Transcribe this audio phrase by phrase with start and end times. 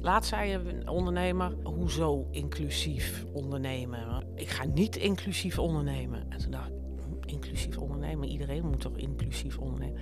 [0.00, 4.26] Laatst zei een ondernemer, hoezo inclusief ondernemen?
[4.34, 6.26] Ik ga niet inclusief ondernemen.
[6.28, 8.28] En toen dacht ik, hm, inclusief ondernemen?
[8.28, 10.00] Iedereen moet toch inclusief ondernemen?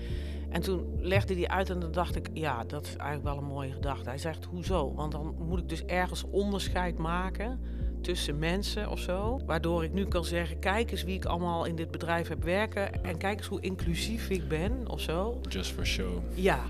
[0.49, 3.55] En toen legde hij uit en dan dacht ik, ja, dat is eigenlijk wel een
[3.55, 4.09] mooie gedachte.
[4.09, 4.95] Hij zegt, hoezo?
[4.95, 7.61] Want dan moet ik dus ergens onderscheid maken
[8.01, 9.41] tussen mensen of zo.
[9.47, 13.05] Waardoor ik nu kan zeggen, kijk eens wie ik allemaal in dit bedrijf heb werken.
[13.05, 15.41] En kijk eens hoe inclusief ik ben of zo.
[15.49, 16.23] Just for show.
[16.35, 16.61] Ja.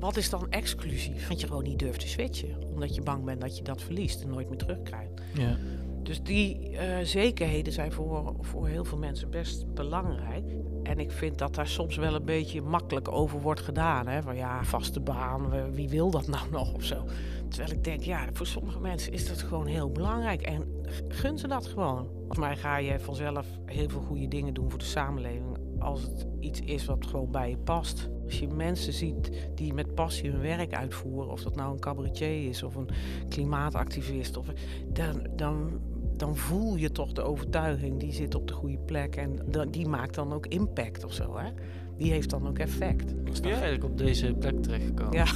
[0.00, 1.28] Wat is dan exclusief?
[1.28, 2.56] Dat je gewoon niet durft te switchen.
[2.72, 5.10] Omdat je bang bent dat je dat verliest en nooit meer terugkrijgt.
[5.34, 5.56] Ja.
[6.02, 10.44] Dus die uh, zekerheden zijn voor, voor heel veel mensen best belangrijk.
[10.82, 14.06] En ik vind dat daar soms wel een beetje makkelijk over wordt gedaan.
[14.06, 14.22] Hè?
[14.22, 17.04] Van ja, vaste baan, wie wil dat nou nog of zo.
[17.48, 20.42] Terwijl ik denk, ja, voor sommige mensen is dat gewoon heel belangrijk.
[20.42, 22.08] En gun ze dat gewoon.
[22.16, 25.56] Volgens mij ga je vanzelf heel veel goede dingen doen voor de samenleving.
[25.78, 28.08] Als het iets is wat gewoon bij je past.
[28.24, 32.48] Als je mensen ziet die met passie hun werk uitvoeren, of dat nou een cabaretier
[32.48, 32.88] is of een
[33.28, 34.46] klimaatactivist, of,
[34.92, 35.80] dan, dan,
[36.16, 39.38] dan voel je toch de overtuiging die zit op de goede plek en
[39.70, 41.38] die maakt dan ook impact of zo.
[41.38, 41.50] Hè?
[41.96, 43.10] Die heeft dan ook effect.
[43.10, 45.12] Hoe ben je eigenlijk op deze plek terechtgekomen?
[45.12, 45.24] Ja.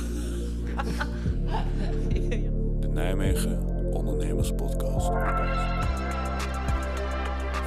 [2.81, 5.11] De Nijmegen Ondernemers Podcast.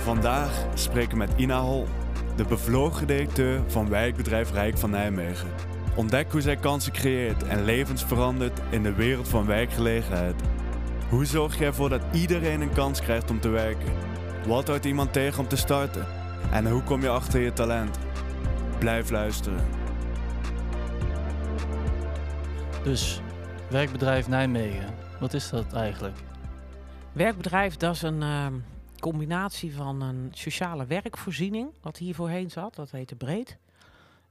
[0.06, 1.86] Vandaag spreken we met Ina Hol,
[2.36, 5.50] de bevlogen directeur van wijkbedrijf Rijk van Nijmegen.
[5.96, 10.42] Ontdek hoe zij kansen creëert en levens verandert in de wereld van werkgelegenheid.
[11.10, 13.94] Hoe zorg je ervoor dat iedereen een kans krijgt om te werken?
[14.48, 16.06] Wat houdt iemand tegen om te starten?
[16.52, 17.98] En hoe kom je achter je talent?
[18.80, 19.66] Blijf luisteren.
[22.84, 23.22] Dus,
[23.70, 26.18] werkbedrijf Nijmegen, wat is dat eigenlijk?
[27.12, 28.46] Werkbedrijf, dat is een uh,
[29.12, 33.58] combinatie van een sociale werkvoorziening, wat hier voorheen zat, dat heette Breed.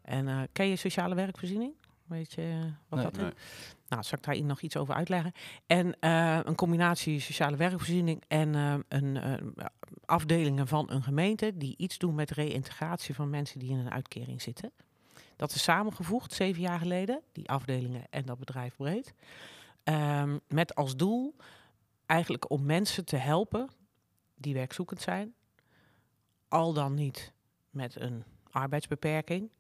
[0.03, 1.73] En uh, ken je sociale werkvoorziening?
[2.07, 3.11] Weet je wat Nee.
[3.11, 3.43] dat is?
[3.89, 5.33] Nou, zal ik daar nog iets over uitleggen?
[5.67, 9.65] En eh, een combinatie sociale werkvoorziening en eh, een eh,
[10.05, 14.43] afdelingen van een gemeente die iets doen met reïntegratie van mensen die in een uitkering
[14.43, 14.73] zitten.
[15.37, 19.15] Dat is samengevoegd zeven jaar geleden, die afdelingen en dat bedrijf breed.
[19.85, 21.35] Ehm, met als doel
[22.07, 23.69] eigenlijk om mensen te helpen
[24.35, 25.35] die werkzoekend zijn,
[26.49, 27.33] al dan niet
[27.71, 29.51] met een arbeidsbeperking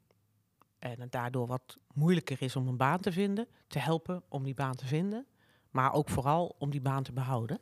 [0.78, 4.54] en het daardoor wat moeilijker is om een baan te vinden, te helpen om die
[4.54, 5.26] baan te vinden,
[5.70, 7.60] maar ook vooral om die baan te behouden.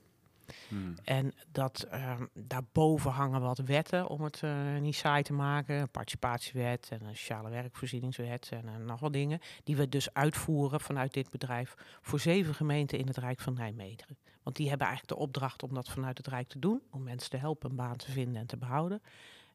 [0.68, 0.94] Hmm.
[1.04, 5.80] En dat ehm, daarboven hangen wat wetten om het eh, niet saai te maken.
[5.80, 9.40] Een participatiewet en een sociale werkvoorzieningswet en eh, nog wat dingen.
[9.64, 14.16] Die we dus uitvoeren vanuit dit bedrijf voor zeven gemeenten in het Rijk van Nijmegen.
[14.42, 16.82] Want die hebben eigenlijk de opdracht om dat vanuit het Rijk te doen.
[16.90, 19.02] Om mensen te helpen een baan te vinden en te behouden.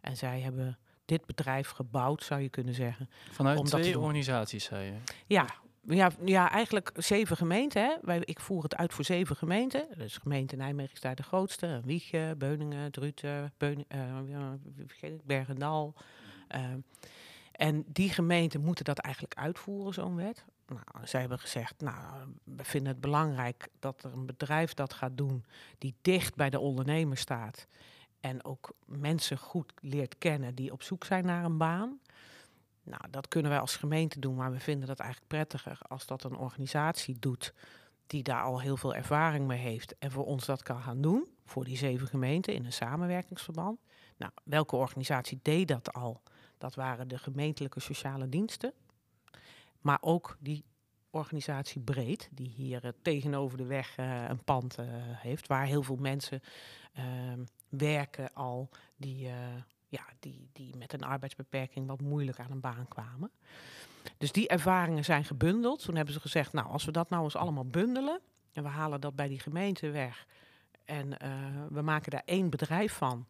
[0.01, 3.09] En zij hebben dit bedrijf gebouwd, zou je kunnen zeggen.
[3.31, 4.97] Vanuit twee organisaties, zei je.
[5.25, 5.45] Ja,
[5.95, 7.83] ja, ja eigenlijk zeven gemeenten.
[7.83, 7.95] Hè.
[8.01, 9.87] Wij, ik voer het uit voor zeven gemeenten.
[9.97, 11.81] Dus gemeente Nijmegen is daar de grootste.
[11.85, 15.93] Wiegen, Beuningen, Druten, Beun, eh, ja, wie vergeet ik, Bergendal.
[16.47, 16.61] Eh,
[17.51, 20.45] en die gemeenten moeten dat eigenlijk uitvoeren, zo'n wet.
[20.67, 25.17] Nou, zij hebben gezegd, nou, we vinden het belangrijk dat er een bedrijf dat gaat
[25.17, 25.45] doen
[25.77, 27.67] die dicht bij de ondernemer staat.
[28.19, 31.99] En ook mensen goed leert kennen die op zoek zijn naar een baan.
[32.89, 36.23] Nou, dat kunnen wij als gemeente doen, maar we vinden dat eigenlijk prettiger als dat
[36.23, 37.53] een organisatie doet
[38.07, 41.27] die daar al heel veel ervaring mee heeft en voor ons dat kan gaan doen,
[41.45, 43.79] voor die zeven gemeenten in een samenwerkingsverband.
[44.17, 46.21] Nou, welke organisatie deed dat al?
[46.57, 48.73] Dat waren de gemeentelijke sociale diensten,
[49.81, 50.65] maar ook die
[51.09, 55.83] organisatie Breed, die hier eh, tegenover de weg eh, een pand eh, heeft, waar heel
[55.83, 56.41] veel mensen
[56.93, 59.29] ehm, werken al die,
[59.87, 63.31] ja, die, die met een arbeidsbeperking wat moeilijk aan een baan kwamen.
[64.17, 65.83] Dus die ervaringen zijn gebundeld.
[65.83, 68.21] Toen hebben ze gezegd, nou, als we dat nou eens allemaal bundelen
[68.53, 70.27] en we halen dat bij die gemeente weg
[70.85, 71.29] en eh,
[71.69, 73.27] we maken daar één bedrijf van,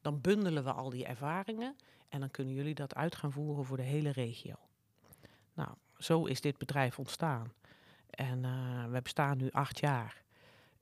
[0.00, 1.76] dan bundelen we al die ervaringen
[2.08, 4.54] en dan kunnen jullie dat uit gaan voeren voor de hele regio.
[5.54, 7.52] Nou, zo is dit bedrijf ontstaan.
[8.10, 10.22] En eh, we bestaan nu acht jaar.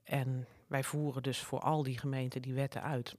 [0.04, 3.16] En wij voeren dus voor al die gemeenten die wetten uit.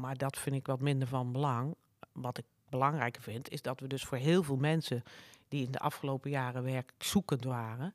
[0.00, 1.74] Maar dat vind ik wat minder van belang.
[2.12, 5.02] Wat ik belangrijker vind, is dat we dus voor heel veel mensen
[5.48, 7.94] die in de afgelopen jaren werkzoekend waren,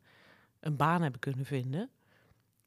[0.59, 1.89] een baan hebben kunnen vinden.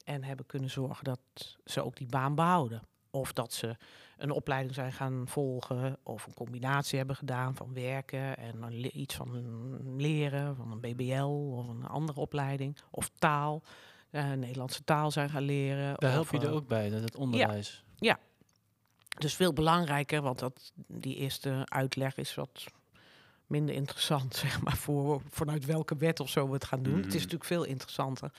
[0.05, 1.19] En hebben kunnen zorgen dat
[1.65, 2.81] ze ook die baan behouden.
[3.09, 3.75] Of dat ze
[4.17, 5.97] een opleiding zijn gaan volgen.
[6.03, 11.67] Of een combinatie hebben gedaan van werken en iets van leren, van een BBL of
[11.67, 12.77] een andere opleiding.
[12.89, 13.61] Of taal,
[14.09, 15.95] eh, Nederlandse taal zijn gaan leren.
[15.97, 17.83] Daar help of, je er eh, ook bij, dat het onderwijs.
[19.17, 22.63] Dus veel belangrijker, want dat, die eerste uitleg is wat
[23.47, 26.93] minder interessant, zeg maar, voor vanuit welke wet of zo we het gaan doen.
[26.95, 27.17] Het is Mhm.
[27.17, 28.31] natuurlijk veel interessanter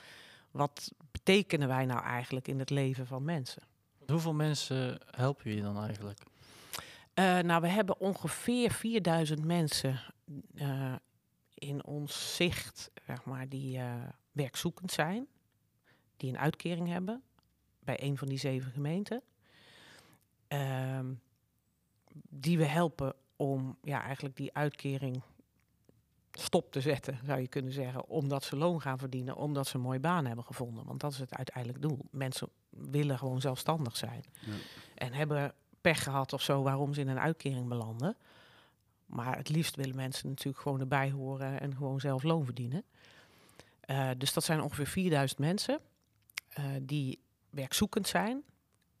[0.51, 3.61] wat betekenen wij nou eigenlijk in het leven van mensen?
[4.07, 6.19] Hoeveel mensen helpen jullie dan eigenlijk?
[7.13, 9.99] Eh, nou, we hebben ongeveer 4000 mensen
[10.55, 10.95] eh,
[11.53, 13.93] in ons zicht, zeg maar, die eh,
[14.31, 15.27] werkzoekend zijn,
[16.17, 17.23] die een uitkering hebben
[17.79, 19.21] bij een van die zeven gemeenten.
[20.55, 21.13] Ehm,
[22.29, 25.21] die we helpen om ja, eigenlijk die uitkering
[26.31, 28.07] stop te zetten, zou je kunnen zeggen.
[28.07, 30.85] Omdat ze loon gaan verdienen, omdat ze een mooie baan hebben gevonden.
[30.85, 31.99] Want dat is het uiteindelijk doel.
[32.11, 34.23] Mensen willen gewoon zelfstandig zijn.
[34.39, 34.53] Ja.
[34.95, 38.17] En hebben pech gehad of zo waarom ze in een uitkering belanden.
[39.05, 42.83] Maar het liefst willen mensen natuurlijk gewoon erbij horen en gewoon zelf loon verdienen.
[43.79, 45.79] Eh, dus dat zijn ongeveer 4000 mensen
[46.49, 47.19] eh, die
[47.49, 48.43] werkzoekend zijn.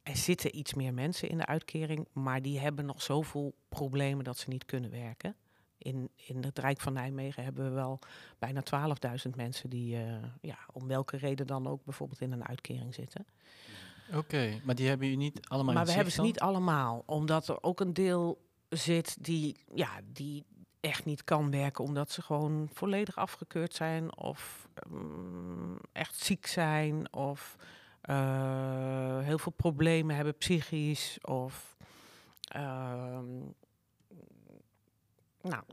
[0.05, 4.37] Er zitten iets meer mensen in de uitkering, maar die hebben nog zoveel problemen dat
[4.37, 5.35] ze niet kunnen werken.
[5.77, 7.99] In, in het Rijk van Nijmegen hebben we wel
[8.39, 8.63] bijna
[9.27, 13.25] 12.000 mensen die, eh, ja, om welke reden dan ook, bijvoorbeeld in een uitkering zitten.
[14.13, 17.63] Oké, maar die hebben jullie niet allemaal Maar we hebben ze niet allemaal, omdat er
[17.63, 20.45] ook een deel zit die, ja, die
[20.79, 27.13] echt niet kan werken, omdat ze gewoon volledig afgekeurd zijn of mm, echt ziek zijn
[27.13, 27.57] of
[28.05, 31.77] eh, heel veel problemen hebben psychisch of
[32.41, 33.25] ehm,
[35.41, 35.63] nou,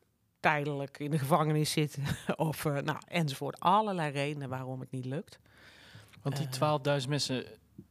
[0.41, 2.05] tijdelijk in de gevangenis zitten
[2.37, 3.61] of eh, nou, enzovoort.
[3.61, 5.39] Allerlei redenen waarom het niet lukt.
[6.23, 7.45] Want die eh, 12.000 mensen,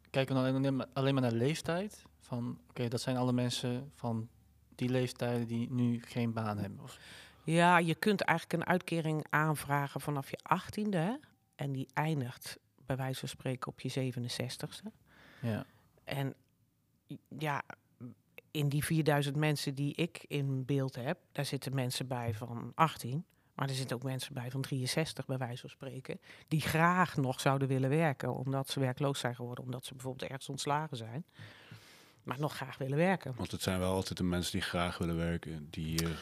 [0.10, 2.04] kijken dan alleen maar, alleen maar naar leeftijd?
[2.20, 4.30] Van, oké, dat zijn alle mensen van
[4.76, 6.80] die leeftijden die nu geen baan hebben.
[6.80, 6.98] Of,
[7.44, 10.90] Ja, je kunt eigenlijk een uitkering aanvragen vanaf je 18e.
[10.90, 11.14] Hè?
[11.56, 14.92] En die eindigt bij wijze van spreken op je 67ste.
[15.42, 15.66] ja.
[16.04, 16.34] En
[17.38, 17.64] ja,
[18.52, 23.26] in die 4000 mensen die ik in beeld heb, daar zitten mensen bij van 18.
[23.54, 26.20] Maar er zitten ook mensen bij van 63, bij wijze van spreken.
[26.48, 29.64] Die graag nog zouden willen werken, omdat ze werkloos zijn geworden.
[29.64, 31.26] Omdat ze bijvoorbeeld ergens ontslagen zijn.
[32.24, 33.34] Maar nog graag willen werken.
[33.36, 36.20] Want het zijn wel altijd de mensen die graag willen werken, die hier...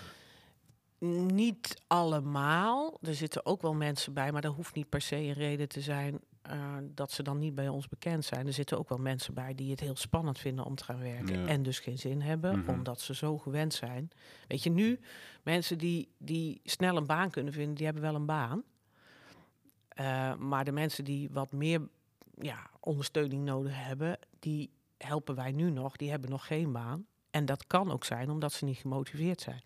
[1.33, 2.97] Niet allemaal.
[3.01, 5.81] Er zitten ook wel mensen bij, maar dat hoeft niet per se een reden te
[5.81, 8.47] zijn eh, dat ze dan niet bij ons bekend zijn.
[8.47, 11.39] Er zitten ook wel mensen bij die het heel spannend vinden om te gaan werken
[11.41, 11.47] Ja.
[11.47, 12.69] en dus geen zin hebben, Mhm.
[12.69, 14.09] omdat ze zo gewend zijn.
[14.47, 14.99] Weet je, nu
[15.43, 18.63] mensen die, die snel een baan kunnen vinden, die hebben wel een baan.
[19.89, 21.87] Eh, maar de mensen die wat meer
[22.41, 25.95] ja, ondersteuning nodig hebben, die helpen wij nu nog.
[25.95, 27.05] Die hebben nog geen baan.
[27.31, 29.61] En dat kan ook zijn omdat ze niet gemotiveerd zijn.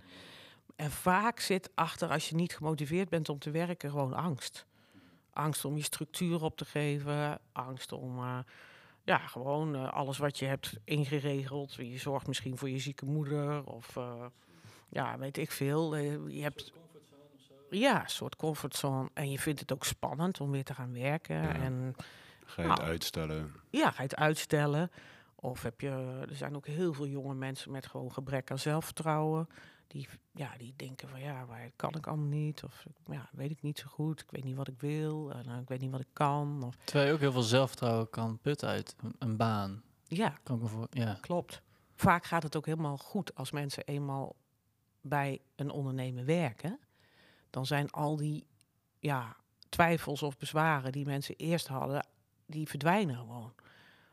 [0.76, 4.66] En vaak zit achter, als je niet gemotiveerd bent om te werken, gewoon angst.
[5.34, 7.40] Angst om je structuur op te geven.
[7.52, 8.38] Angst om eh,
[9.04, 11.74] ja, gewoon eh, alles wat je hebt ingeregeld.
[11.74, 14.26] Je zorgt misschien voor je zieke moeder of eh,
[14.90, 15.96] ja, weet ik veel.
[16.28, 16.72] Je hebt
[17.70, 19.10] ja, een soort comfortzone.
[19.14, 21.42] En je vindt het ook spannend om weer te gaan werken.
[21.42, 21.54] Ja.
[21.54, 21.96] En
[22.46, 22.90] Ga je het Nou.
[22.90, 23.54] uitstellen?
[23.70, 24.92] ja, ga je het uitstellen?
[25.36, 25.90] Of heb je,
[26.30, 29.48] er zijn ook heel veel jonge mensen met gewoon gebrek aan zelfvertrouwen.
[29.94, 32.64] Die, ja, die denken van ja, waar kan ik allemaal niet?
[32.64, 34.22] Of ja, weet ik niet zo goed.
[34.22, 35.32] Ik weet niet wat ik wil.
[35.32, 36.64] En, eh, ik weet niet wat ik kan.
[36.64, 39.84] Of, Terwijl je ook heel veel zelfvertrouwen kan putten uit een, een baan.
[40.08, 41.18] ja, Kan ik voor, ja.
[41.22, 41.62] klopt.
[41.96, 44.36] Vaak gaat het ook helemaal goed als mensen eenmaal
[45.02, 46.80] bij een ondernemer werken.
[47.50, 48.46] Dan zijn al die
[49.00, 49.36] ja,
[49.70, 52.06] twijfels of bezwaren die mensen eerst hadden,
[52.46, 53.54] die verdwijnen gewoon.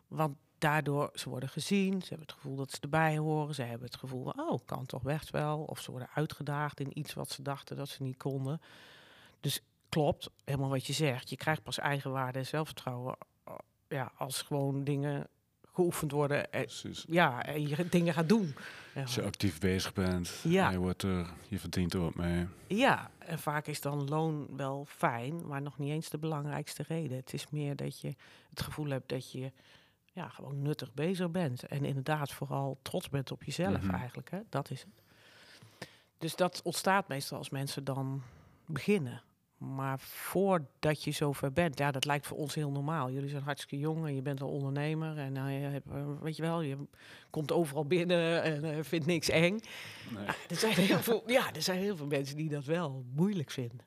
[0.09, 3.87] Want daardoor, ze worden gezien, ze hebben het gevoel dat ze erbij horen, ze hebben
[3.87, 5.59] het gevoel van, oh, kan toch best wel.
[5.63, 8.61] Of ze worden uitgedaagd in iets wat ze dachten dat ze niet konden.
[9.41, 11.31] Dus klopt, helemaal wat je zegt.
[11.31, 13.55] Je krijgt pas eigenwaarde en zelfvertrouwen eh,
[13.89, 15.27] ja, als gewoon dingen
[15.73, 16.53] geoefend worden.
[16.53, 17.05] En, Precies.
[17.09, 18.55] ja, en je dingen gaat doen.
[18.95, 20.71] Als je actief bezig bent, Ja.
[20.71, 22.47] je, wordt er, je verdient er wat mee.
[22.67, 27.17] Ja, en vaak is dan loon wel fijn, maar nog niet eens de belangrijkste reden.
[27.17, 28.15] Het is meer dat je
[28.51, 29.53] het gevoel hebt dat je
[30.13, 31.67] ja, gewoon nuttig bezig bent.
[31.67, 33.95] En inderdaad vooral trots bent op jezelf Mhm.
[33.95, 34.31] eigenlijk.
[34.31, 34.39] Hè?
[34.49, 35.03] Dat is het.
[36.19, 38.23] Dus dat ontstaat meestal als mensen dan
[38.67, 39.23] beginnen.
[39.57, 43.11] Maar voordat je zover bent, ja, dat lijkt voor ons heel normaal.
[43.11, 45.19] Jullie zijn hartstikke jong en je bent een ondernemer.
[45.19, 46.77] En eh, je hebt, eh, weet je wel, je
[47.31, 49.61] komt overal binnen en eh, vindt niks eng.
[50.15, 50.25] Nee.
[50.25, 53.51] Ja, er zijn heel veel, ja, er zijn heel veel mensen die dat wel moeilijk
[53.51, 53.87] vinden.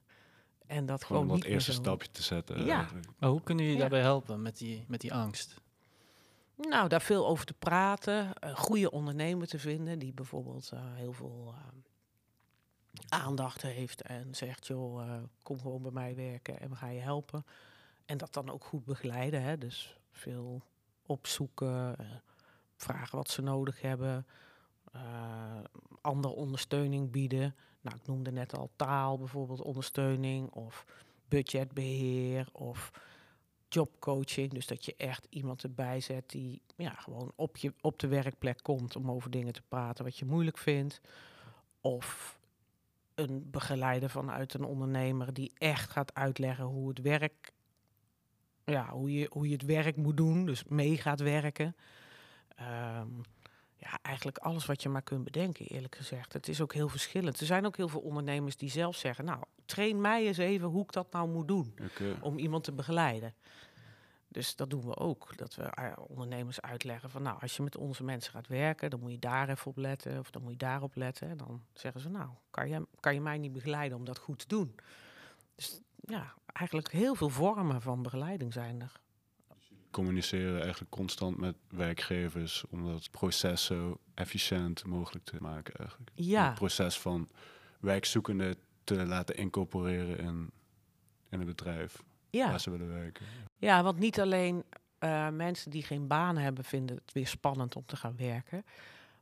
[0.67, 2.65] En dat gewoon, Gewoon dat niet meer eerste zo- stapje te zetten.
[2.65, 2.75] Ja.
[2.77, 3.07] eigenlijk.
[3.19, 3.87] Maar hoe kunnen jullie Ja.
[3.89, 5.61] daarbij helpen met die, met die angst?
[6.55, 8.31] Nou, daar veel over te praten.
[8.39, 11.61] Een goede ondernemer te vinden die bijvoorbeeld eh, heel veel eh,
[13.07, 17.01] aandacht heeft en zegt, joh, eh, kom gewoon bij mij werken en we gaan je
[17.01, 17.45] helpen.
[18.05, 19.41] En dat dan ook goed begeleiden.
[19.43, 19.57] Hè?
[19.57, 20.61] Dus veel
[21.05, 21.95] opzoeken,
[22.75, 24.27] vragen wat ze nodig hebben,
[26.01, 27.55] andere ondersteuning bieden.
[27.81, 30.85] Nou, ik noemde net al taal bijvoorbeeld ondersteuning of
[31.27, 32.91] budgetbeheer of
[33.73, 34.53] jobcoaching.
[34.53, 38.59] Dus dat je echt iemand erbij zet die ja, gewoon op, je, op de werkplek
[38.61, 41.01] komt om over dingen te praten wat je moeilijk vindt.
[41.81, 42.39] Of
[43.15, 47.51] een begeleider vanuit een ondernemer die echt gaat uitleggen hoe het werk,
[48.65, 50.45] ja, hoe je, hoe je het werk moet doen.
[50.45, 51.75] Dus mee gaat werken.
[52.55, 53.09] Ehm,
[53.83, 56.33] ja, eigenlijk alles wat je maar kunt bedenken, eerlijk gezegd.
[56.33, 57.39] Het is ook heel verschillend.
[57.39, 60.83] Er zijn ook heel veel ondernemers die zelf zeggen, nou, train mij eens even hoe
[60.83, 61.75] ik dat nou moet doen
[62.21, 63.33] om iemand te begeleiden.
[64.27, 65.37] Dus dat doen we ook.
[65.37, 68.99] Dat we eh, ondernemers uitleggen van nou, als je met onze mensen gaat werken, dan
[68.99, 71.29] moet je daar even op letten of dan moet je daarop letten.
[71.29, 74.39] En dan zeggen ze nou, kan je, kan je mij niet begeleiden om dat goed
[74.39, 74.75] te doen?
[75.55, 79.01] Dus ja, eigenlijk heel veel vormen van begeleiding zijn er.
[79.93, 86.11] Communiceren eigenlijk constant met werkgevers om dat proces zo efficiënt mogelijk te maken eigenlijk.
[86.13, 86.45] Ja.
[86.45, 87.29] Het proces van
[87.79, 90.51] werkzoekenden te laten incorporeren in,
[91.29, 93.25] in het bedrijf Ja, waar ze willen werken.
[93.57, 94.63] ja want niet alleen
[94.97, 98.65] eh, mensen die geen baan hebben vinden het weer spannend om te gaan werken.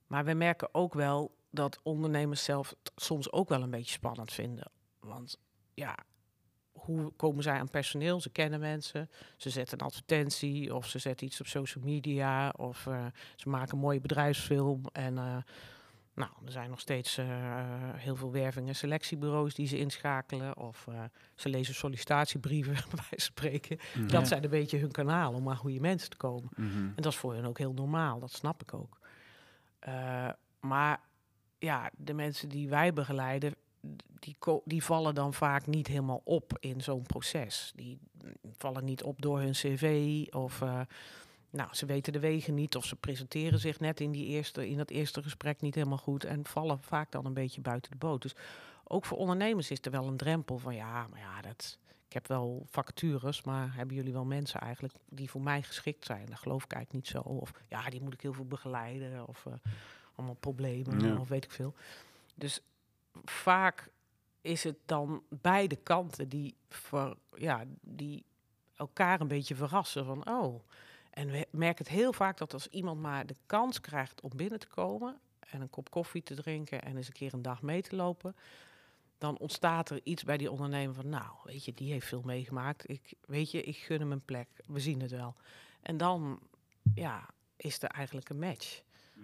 [0.07, 4.33] Maar we merken ook wel dat ondernemers zelf het soms ook wel een beetje spannend
[4.33, 4.71] vinden.
[4.99, 5.37] Want
[5.73, 5.97] ja,
[6.81, 8.21] hoe komen zij aan personeel?
[8.21, 12.87] Ze kennen mensen, ze zetten een advertentie of ze zetten iets op social media of
[12.87, 14.81] eh, ze maken een mooie bedrijfsfilm.
[14.91, 15.37] En eh,
[16.13, 17.25] nou, er zijn nog steeds eh,
[17.93, 20.57] heel veel werving- en selectiebureaus die ze inschakelen.
[20.57, 20.87] Of
[21.35, 22.75] ze lezen sollicitatiebrieven,
[23.09, 23.79] bij spreken.
[23.95, 24.07] Mhm.
[24.07, 26.49] Dat zijn een beetje hun kanaal om aan goede mensen te komen.
[26.55, 26.77] Mhm.
[26.77, 28.99] En dat is voor hen ook heel normaal, dat snap ik ook.
[30.59, 30.99] Maar
[31.59, 33.55] ja, de mensen die wij begeleiden,
[34.19, 34.35] die,
[34.65, 37.71] die vallen dan vaak niet helemaal op in zo'n proces.
[37.75, 37.99] Die
[38.57, 40.81] vallen niet op door hun cv of eh,
[41.49, 44.77] nou, ze weten de wegen niet of ze presenteren zich net in, die eerste, in
[44.77, 48.21] dat eerste gesprek niet helemaal goed en vallen vaak dan een beetje buiten de boot.
[48.21, 48.35] Dus
[48.83, 52.27] ook voor ondernemers is er wel een drempel van ja, maar ja, dat, ik heb
[52.27, 56.25] wel vacatures, maar hebben jullie wel mensen eigenlijk die voor mij geschikt zijn?
[56.25, 57.29] Dat geloof ik eigenlijk niet zo.
[57.29, 59.53] Of ja, die moet ik heel veel begeleiden of eh,
[60.15, 61.19] allemaal problemen Ja.
[61.19, 61.73] of weet ik veel.
[62.35, 62.61] Dus
[63.23, 63.91] vaak
[64.41, 66.55] is het dan beide kanten die,
[67.35, 68.25] ja, die
[68.75, 70.63] elkaar een beetje verrassen van oh.
[71.09, 74.59] En we merken het heel vaak dat als iemand maar de kans krijgt om binnen
[74.59, 77.81] te komen en een kop koffie te drinken en eens een keer een dag mee
[77.81, 78.35] te lopen,
[79.17, 82.89] dan ontstaat er iets bij die ondernemer van, nou, weet je, die heeft veel meegemaakt.
[82.89, 84.47] Ik, weet je, ik gun hem een plek.
[84.65, 85.35] We zien het wel.
[85.81, 86.39] En dan,
[86.93, 88.81] ja, is er eigenlijk een match.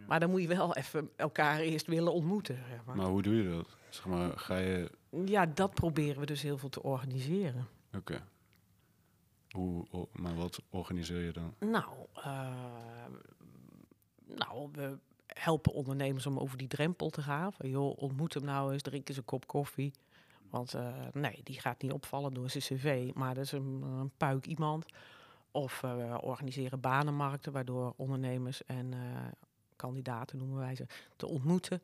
[0.08, 2.56] Maar dan moet je wel even elkaar eerst willen ontmoeten.
[2.70, 2.96] Zeg maar.
[2.96, 3.78] Maar hoe doe je dat?
[3.90, 4.92] Zeg maar, ga je...
[5.26, 7.68] Ja, dat proberen we dus heel veel te organiseren.
[7.96, 8.24] Oké.
[9.50, 11.54] Hoe, o- maar wat organiseer je dan?
[11.60, 13.06] Nou, eh,
[14.26, 17.54] nou, we helpen ondernemers om over die drempel te gaan.
[17.54, 19.92] Van, joh, ontmoet hem nou eens, drink eens een kop koffie.
[20.50, 24.12] Want eh, nee, die gaat niet opvallen door zijn cv, maar dat is een, een
[24.18, 24.86] puik iemand.
[25.52, 29.00] Of eh, we organiseren banenmarkten, waardoor ondernemers en eh,
[29.78, 31.82] kandidaten, noemen wij ze, te ontmoeten.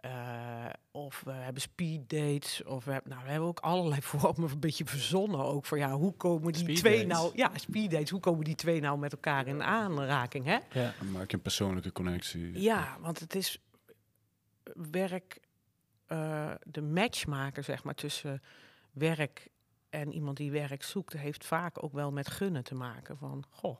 [0.00, 2.64] Eh, of we hebben speed dates.
[2.64, 5.40] Of we, hebben, nou, we hebben ook allerlei vormen een beetje verzonnen.
[5.40, 7.18] Ook voor ja, hoe komen die Speed twee dates.
[7.18, 7.32] nou.
[7.34, 8.10] Ja, speed dates.
[8.10, 10.44] Hoe komen die twee nou met elkaar in aanraking?
[10.44, 10.58] Hè?
[10.72, 10.94] Ja.
[10.98, 12.60] Dan maak je een persoonlijke connectie.
[12.60, 13.58] Ja, want het is
[14.90, 15.40] werk,
[16.06, 18.42] eh, de match maken, zeg maar, tussen
[18.92, 19.48] werk
[19.90, 23.16] en iemand die werk zoekt, heeft vaak ook wel met gunnen te maken.
[23.16, 23.76] Van, goh,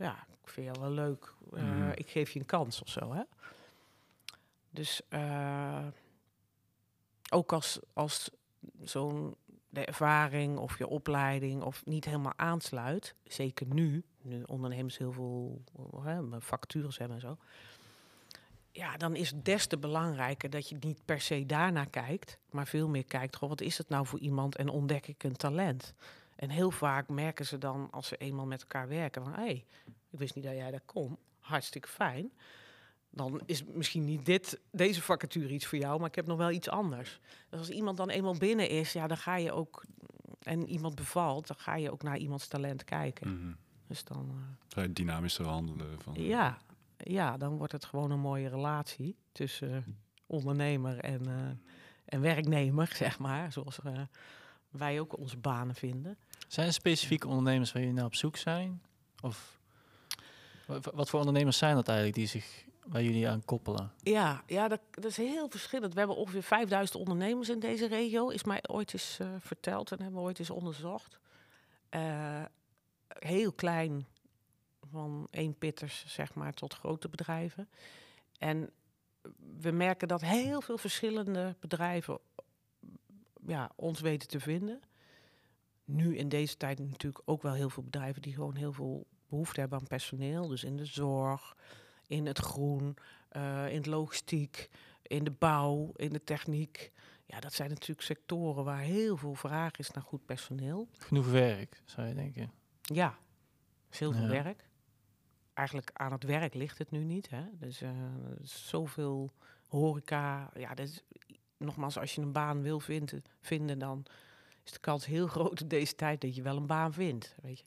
[0.00, 1.90] ja, ik vind jou wel leuk, eh, Mhm.
[1.94, 3.22] ik geef je een kans of zo, hè.
[4.70, 5.86] Dus eh,
[7.30, 8.30] ook als, als
[8.82, 9.36] zo'n
[9.68, 15.62] de ervaring of je opleiding of niet helemaal aansluit, zeker nu, nu ondernemers heel veel
[16.02, 17.36] hè, vacatures hebben en zo,
[18.72, 22.66] ja, dan is het des te belangrijker dat je niet per se daarnaar kijkt, maar
[22.66, 25.94] veel meer kijkt, goh, wat is het nou voor iemand en ontdek ik een talent?
[26.40, 29.64] En heel vaak merken ze dan, als ze eenmaal met elkaar werken, van hé, hey,
[30.10, 32.32] ik wist niet dat jij daar kon, hartstikke fijn.
[33.10, 36.50] Dan is misschien niet dit, deze vacature iets voor jou, maar ik heb nog wel
[36.50, 37.20] iets anders.
[37.48, 39.84] Dus als iemand dan eenmaal binnen is, ja, dan ga je ook,
[40.42, 43.36] en iemand bevalt, dan ga je ook naar iemands talent kijken.
[43.38, 43.52] Mhm.
[43.86, 44.28] Dus dan...
[44.30, 46.00] eh, Ga je dynamischer handelen.
[46.00, 46.58] Van, ja,
[46.96, 51.50] ja, dan wordt het gewoon een mooie relatie tussen ondernemer en, eh,
[52.04, 53.52] en werknemer, zeg maar.
[53.52, 54.00] Zoals eh,
[54.70, 56.18] wij ook onze banen vinden.
[56.50, 58.82] Zijn er specifieke ondernemers waar jullie naar op zoek zijn?
[59.22, 59.58] Of
[60.66, 63.92] wa- wa- wat voor ondernemers zijn dat eigenlijk die zich, waar jullie aan koppelen?
[64.02, 65.92] Ja, ja dat, dat is heel verschillend.
[65.92, 68.28] We hebben ongeveer 5000 ondernemers in deze regio.
[68.28, 71.18] Is mij ooit eens eh, verteld en hebben we ooit eens onderzocht.
[71.88, 72.44] Eh,
[73.08, 74.06] heel klein,
[74.90, 77.68] van één pitters zeg maar, tot grote bedrijven.
[78.38, 78.70] En
[79.60, 82.18] we merken dat heel veel verschillende bedrijven
[83.46, 84.80] ja, ons weten te vinden.
[85.90, 89.60] Nu in deze tijd natuurlijk ook wel heel veel bedrijven die gewoon heel veel behoefte
[89.60, 90.48] hebben aan personeel.
[90.48, 91.56] Dus in de zorg,
[92.06, 92.96] in het groen,
[93.32, 94.70] uh, in de logistiek,
[95.02, 96.92] in de bouw, in de techniek.
[97.26, 100.88] Ja, dat zijn natuurlijk sectoren waar heel veel vraag is naar goed personeel.
[100.98, 102.52] Genoeg werk, zou je denken.
[102.80, 103.18] Ja,
[103.90, 104.68] is heel veel werk.
[105.54, 107.30] Eigenlijk aan het werk ligt het nu niet.
[107.30, 107.44] Hè?
[107.52, 107.90] Dus uh,
[108.42, 109.32] zoveel
[109.66, 110.50] horeca.
[110.54, 111.04] Ja, dus,
[111.56, 114.06] nogmaals, als je een baan wil vinden, vinden, dan
[114.72, 117.34] de kans heel groot in deze tijd dat je wel een baan vindt.
[117.42, 117.64] Weet je.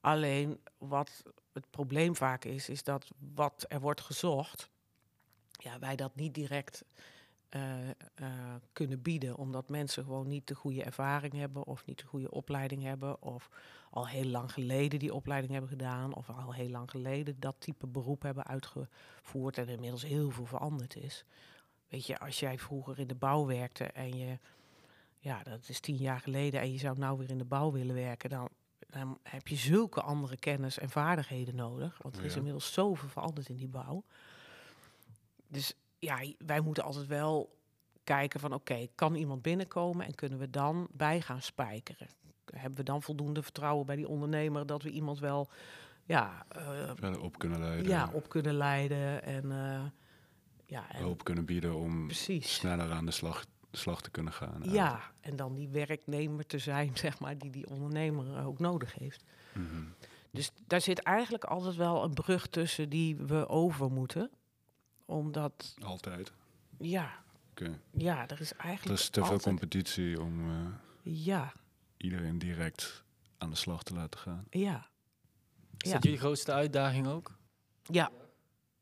[0.00, 4.70] Alleen wat het probleem vaak is, is dat wat er wordt gezocht,
[5.50, 6.84] ja, wij dat niet direct
[7.50, 8.28] uh, uh,
[8.72, 12.82] kunnen bieden, omdat mensen gewoon niet de goede ervaring hebben of niet de goede opleiding
[12.82, 13.50] hebben of
[13.90, 17.86] al heel lang geleden die opleiding hebben gedaan of al heel lang geleden dat type
[17.86, 21.24] beroep hebben uitgevoerd en inmiddels heel veel veranderd is.
[21.88, 24.38] Weet je, als jij vroeger in de bouw werkte en je,
[25.26, 27.94] ja, dat is tien jaar geleden en je zou nou weer in de bouw willen
[27.94, 32.72] werken, dan, dan heb je zulke andere kennis en vaardigheden nodig, want er is inmiddels
[32.72, 34.04] zoveel veranderd in die bouw.
[35.48, 37.58] Dus ja, wij moeten altijd wel
[38.04, 42.08] kijken van oké, kan iemand binnenkomen en kunnen we dan bij gaan spijkeren?
[42.44, 45.50] Hebben we dan voldoende vertrouwen bij die ondernemer dat we iemand wel
[46.04, 46.46] ja,
[47.02, 47.88] uh, op kunnen leiden?
[47.88, 49.84] Ja, op kunnen leiden en uh,
[50.66, 52.54] ja, en hulp kunnen bieden om precies.
[52.54, 53.44] sneller aan de slag,
[53.76, 54.62] de slag te kunnen gaan.
[54.62, 59.24] Ja, en dan die werknemer te zijn, zeg maar, die die ondernemer ook nodig heeft.
[59.52, 59.94] Mm -hmm.
[60.30, 64.30] Dus daar zit eigenlijk altijd wel een brug tussen die we over moeten
[65.04, 65.74] omdat...
[65.82, 66.32] Altijd?
[66.78, 67.24] Ja.
[67.50, 67.78] Okay.
[67.90, 70.66] Ja, er is eigenlijk Er is te veel competitie om uh,
[71.02, 71.52] ja.
[71.96, 73.04] iedereen direct
[73.38, 74.46] aan de slag te laten gaan.
[74.50, 74.88] Ja.
[75.78, 77.36] Is dat jullie grootste uitdaging ook?
[77.82, 78.10] Ja.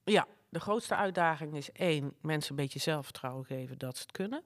[0.04, 4.42] Ja, de grootste uitdaging is één, mensen een beetje zelfvertrouwen geven dat ze het kunnen.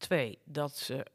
[0.00, 1.06] Twee, dat ze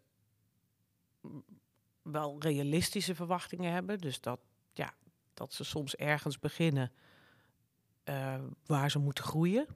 [2.01, 3.98] wel realistische verwachtingen hebben.
[3.98, 4.39] Dus dat,
[4.74, 4.94] ja,
[5.34, 6.92] dat ze soms ergens beginnen
[8.06, 9.67] uh, waar ze moeten groeien.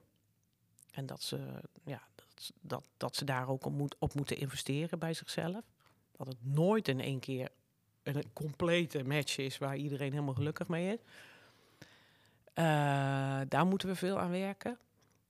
[0.90, 4.98] En dat ze, ja, dat, dat, dat ze daar ook op, moet, op moeten investeren
[4.98, 5.64] bij zichzelf.
[6.12, 7.48] Dat het nooit in één keer
[8.02, 11.00] een complete match is waar iedereen helemaal gelukkig mee is.
[12.54, 14.78] Uh, daar moeten we veel aan werken.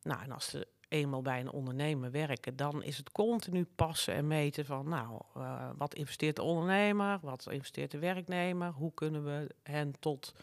[0.02, 4.26] Nou, en als ze eenmaal bij een ondernemer werken, dan is het continu passen en
[4.26, 9.54] meten van, nou, uh, wat investeert de ondernemer, wat investeert de werknemer, hoe kunnen we
[9.62, 10.34] hen tot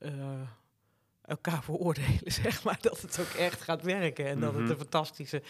[0.00, 0.12] uh,
[1.22, 2.78] elkaar veroordelen, zeg maar.
[2.80, 4.26] Dat het ook echt gaat werken.
[4.26, 4.70] En dat het mhm.
[4.70, 5.42] een fantastische,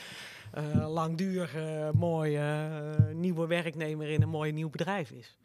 [0.55, 2.75] uh, langdurige, mooie
[3.13, 5.37] nieuwe werknemer in een mooi nieuw bedrijf is.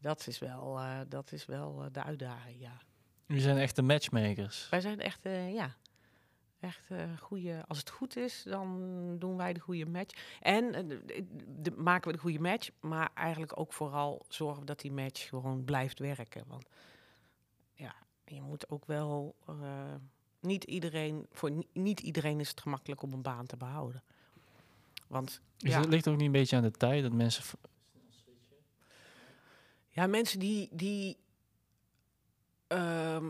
[0.00, 2.80] Dat is wel, dat is wel de uitdaging, ja.
[3.26, 4.68] Jullie zijn echte matchmakers.
[4.70, 5.20] Wij zijn echt,
[5.52, 5.76] ja,
[6.60, 6.88] echt
[7.20, 7.64] goede.
[7.66, 10.36] Als het goed is, dan doen wij de goede match.
[10.40, 10.88] En
[11.46, 15.64] de, maken we de goede match, maar eigenlijk ook vooral zorgen dat die match gewoon
[15.64, 16.44] blijft werken.
[16.46, 16.66] Want
[17.74, 17.94] ja,
[18.24, 19.34] je moet ook wel.
[19.50, 19.94] Uh,
[20.40, 24.02] niet iedereen, voor niet iedereen is het gemakkelijk om een baan te behouden.
[25.06, 25.40] Want.
[25.56, 27.58] Dus ja, het ligt ook niet een beetje aan de tijd dat mensen.
[29.88, 30.68] Ja, mensen die.
[30.72, 31.16] die
[32.72, 33.28] uh,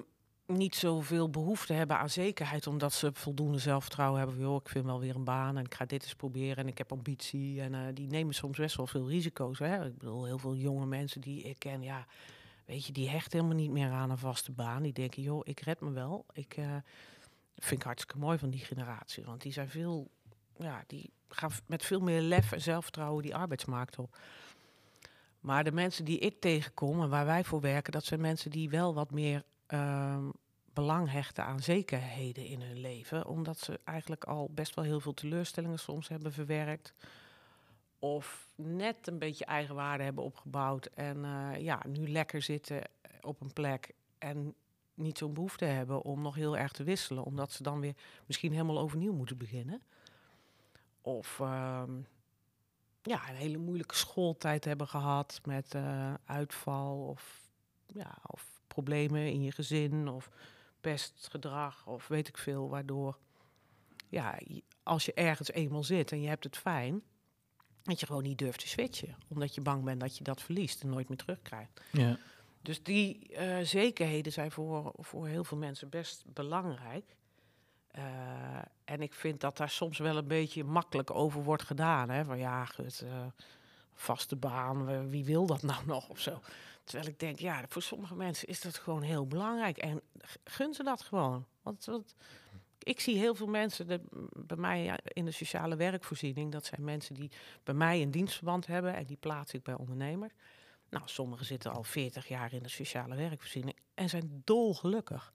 [0.49, 4.39] niet zoveel behoefte hebben aan zekerheid, omdat ze voldoende zelfvertrouwen hebben.
[4.39, 6.79] Joh, ik vind wel weer een baan en ik ga dit eens proberen en ik
[6.79, 7.61] heb ambitie.
[7.61, 9.59] En uh, die nemen soms best wel veel risico's.
[9.59, 9.87] Hè?
[9.87, 12.07] Ik bedoel, heel veel jonge mensen die ik ken, ja,
[12.65, 14.83] weet je, die hecht helemaal niet meer aan een vaste baan.
[14.83, 16.27] Die denken, joh, ik red me wel.
[16.33, 16.77] Ik uh,
[17.57, 19.25] vind ik hartstikke mooi van die generatie.
[19.25, 20.11] Want die zijn veel,
[20.59, 24.19] ja, die gaan met veel meer lef en zelfvertrouwen die arbeidsmarkt op.
[25.41, 28.71] Maar de mensen die ik tegenkom en waar wij voor werken, dat zijn mensen die
[28.71, 30.29] wel wat meer uh,
[30.73, 33.27] belang hechten aan zekerheden in hun leven.
[33.27, 36.93] Omdat ze eigenlijk al best wel heel veel teleurstellingen soms hebben verwerkt
[37.99, 42.83] of net een beetje eigenwaarde hebben opgebouwd en uh, ja, nu lekker zitten
[43.21, 44.55] op een plek en
[44.95, 47.95] niet zo'n behoefte hebben om nog heel erg te wisselen, omdat ze dan weer
[48.27, 49.83] misschien helemaal overnieuw moeten beginnen.
[51.01, 51.83] Of uh,
[53.03, 57.43] ja, een hele moeilijke schooltijd hebben gehad met uh, uitval of,
[57.87, 60.31] ja, of problemen in je gezin of
[60.81, 63.19] pestgedrag of weet ik veel, waardoor
[64.09, 64.39] ja,
[64.83, 67.03] als je ergens eenmaal zit en je hebt het fijn,
[67.83, 69.17] dat je gewoon niet durft te switchen.
[69.29, 71.81] Omdat je bang bent dat je dat verliest en nooit meer terugkrijgt.
[71.93, 72.19] Ja.
[72.63, 77.17] Dus die uh, zekerheden zijn voor, voor heel veel mensen best belangrijk.
[77.99, 78.03] Uh,
[78.85, 82.11] en ik vind dat daar soms wel een beetje makkelijk over wordt gedaan.
[82.11, 82.25] Hè?
[82.25, 83.27] Van ja, goed, uh,
[83.95, 86.41] vaste baan, wie wil dat nou nog of zo.
[86.89, 89.77] Terwijl ik denk, ja, voor sommige mensen is dat gewoon heel belangrijk.
[89.79, 90.01] En
[90.45, 91.47] gun ze dat gewoon.
[91.63, 91.89] Want,
[92.79, 94.01] ik zie heel veel mensen de,
[94.35, 96.53] bij mij in de sociale werkvoorziening.
[96.53, 97.31] Dat zijn mensen die
[97.65, 100.33] bij mij een dienstverband hebben en die plaats ik bij ondernemers.
[100.91, 105.33] Nou, sommigen zitten al 40 jaar in de sociale werkvoorziening en zijn dolgelukkig.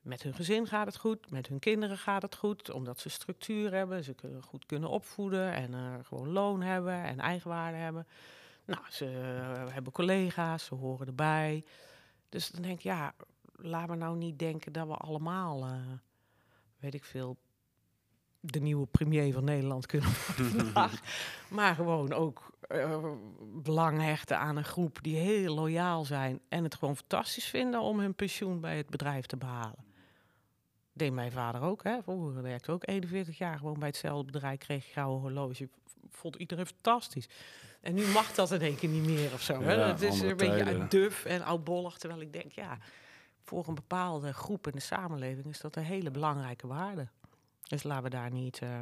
[0.00, 3.72] Met hun gezin gaat het goed, met hun kinderen gaat het goed, omdat ze structuur
[3.72, 8.06] hebben, ze kunnen goed kunnen opvoeden en eh, gewoon loon hebben en eigenwaarde hebben.
[8.64, 11.64] Nou, ze eh, hebben collega's, ze horen erbij.
[12.28, 13.14] Dus dan denk ik, ja,
[13.52, 15.72] laat me nou niet denken dat we allemaal, eh,
[16.78, 17.36] weet ik veel,
[18.40, 21.00] de nieuwe premier van Nederland kunnen worden vandaag.
[21.50, 23.12] maar gewoon ook eh,
[23.62, 28.00] belang hechten aan een groep die heel loyaal zijn en het gewoon fantastisch vinden om
[28.00, 29.84] hun pensioen bij het bedrijf te behalen.
[30.92, 32.02] Deed mijn vader ook, hè?
[32.02, 35.68] Vroeger werkte ook 41 jaar gewoon bij hetzelfde bedrijf, kreeg gouden horloge.
[36.10, 37.28] Vond iedereen fantastisch.
[37.80, 39.62] En nu mag dat in één keer niet meer of zo.
[39.62, 39.72] hè?
[39.72, 40.88] Ja, Het is een beetje tijden.
[40.88, 41.96] duf en oudbollig.
[41.98, 42.78] Terwijl ik denk, ja,
[43.42, 47.08] voor een bepaalde groep in de samenleving is dat een hele belangrijke waarde.
[47.68, 48.80] Dus laten we daar niet eh,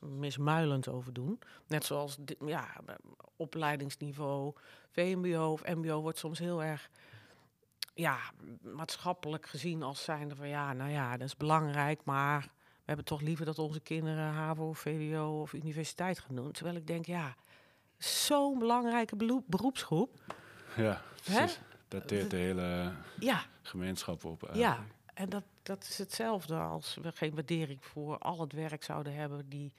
[0.00, 1.38] mismuilend over doen.
[1.66, 2.66] Net zoals ja,
[3.36, 4.52] opleidingsniveau,
[4.90, 6.90] VMBO of MBO wordt soms heel erg
[7.94, 8.18] ja,
[8.62, 12.48] maatschappelijk gezien als zijnde van ja, nou ja, dat is belangrijk, maar
[12.84, 16.52] we hebben toch liever dat onze kinderen HAVO, VWO of universiteit gaan doen.
[16.52, 17.36] Terwijl ik denk, ja,
[17.98, 20.36] zo'n belangrijke beroepsgroep.
[20.76, 21.38] Ja, Hè?
[21.38, 21.60] precies.
[21.88, 24.50] Dat deelt de hele Ja, gemeenschap op.
[24.52, 29.14] Ja, en dat, dat is hetzelfde als we geen waardering voor al het werk zouden
[29.14, 29.72] hebben die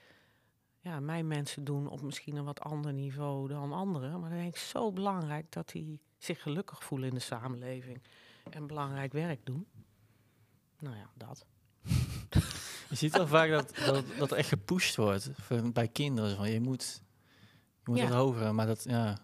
[0.79, 4.19] ja, mijn mensen doen op misschien een wat ander niveau dan anderen.
[4.19, 8.01] Maar dan denk ik zo belangrijk dat die zich gelukkig voelen in de samenleving
[8.49, 9.67] en belangrijk werk doen.
[10.79, 11.45] Nou ja, dat.
[12.95, 16.35] Je ziet wel vaak dat, dat, dat er echt gepusht wordt voor- bij kinderen.
[16.35, 17.01] Van, je moet,
[17.83, 18.03] je moet Ja.
[18.07, 19.17] wat hoger, maar dat, ja.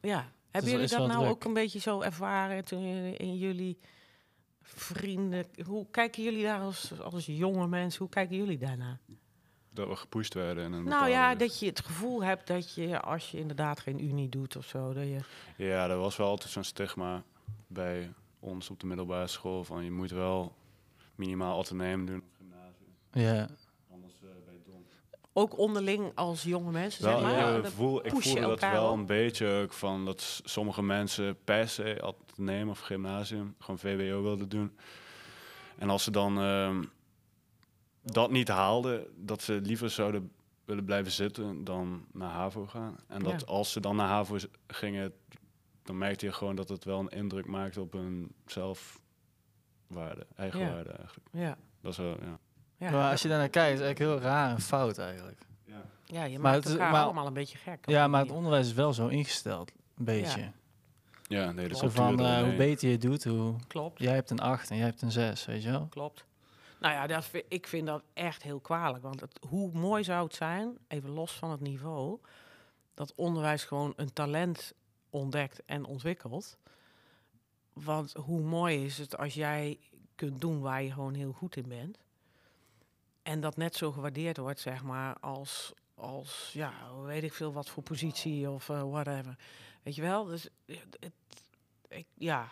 [0.00, 1.30] Ja, hebben jullie is dat nou druk.
[1.30, 3.78] ook een beetje zo ervaren toen in, in jullie
[4.62, 5.46] vrienden?
[5.66, 8.00] Hoe kijken jullie daar als, als jonge mensen?
[8.00, 8.98] Hoe kijken jullie daarnaar?
[9.72, 13.00] Dat we gepusht werden in een Nou ja, dat je het gevoel hebt dat je,
[13.00, 15.18] als je inderdaad geen unie doet of zo, dat je...
[15.56, 17.22] Ja, er was wel altijd zo'n stigma
[17.66, 20.54] bij ons op de middelbare school van je moet wel
[21.14, 22.22] minimaal autoneem doen
[23.12, 23.48] ja.
[23.90, 24.84] anders eh bij dom.
[25.32, 27.38] Ook onderling als jonge mensen, Wel, zeg maar.
[27.38, 28.98] ja, dat- voel, ik voelde dat wel op.
[28.98, 34.48] een beetje ook van dat sommige mensen per se autoneem of gymnasium gewoon VWO wilden
[34.48, 34.76] doen.
[35.78, 36.82] En als ze dan ehm,
[38.02, 40.32] dat niet haalden, dat ze liever zouden
[40.64, 42.96] willen blijven zitten dan naar HAVO gaan.
[43.06, 43.46] En dat Ja.
[43.46, 45.12] als ze dan naar HAVO gingen,
[45.82, 51.28] dan merkte je gewoon dat het wel een indruk maakte op hun zelfwaarde, eigenwaarde eigenlijk.
[51.32, 51.56] ja.
[51.80, 52.38] Dat is wel, ja.
[52.80, 55.38] Ja, Maar als je daarnaar kijkt, is het eigenlijk heel raar en fout eigenlijk.
[56.04, 57.88] ja, je maar maakt het is- elkaar maar- allemaal een beetje gek.
[57.88, 60.40] Ja, maar het onderwijs is wel zo ingesteld, een beetje.
[60.40, 60.52] Ja.
[61.28, 63.54] Ja, nee, Zo cultuur van, eh, hoe beter je het doet, hoe...
[63.66, 65.86] Klopt, Jij hebt een 8 en jij hebt een 6, weet je wel?
[65.90, 66.24] klopt.
[66.80, 69.02] Nou ja, dat, ik vind dat echt heel kwalijk.
[69.02, 72.18] Want het, hoe mooi zou het zijn, even los van het niveau,
[72.94, 74.72] dat onderwijs gewoon een talent
[75.10, 76.56] ontdekt en ontwikkelt.
[77.72, 79.78] Want hoe mooi is het als jij
[80.14, 81.98] kunt doen waar je gewoon heel goed in bent.
[83.22, 86.72] En dat net zo gewaardeerd wordt, zeg maar, als, als ja,
[87.04, 89.36] weet ik veel wat voor positie of eh, whatever.
[89.82, 90.24] Weet je wel?
[90.24, 91.12] Dus het,
[91.88, 92.48] ik, ja,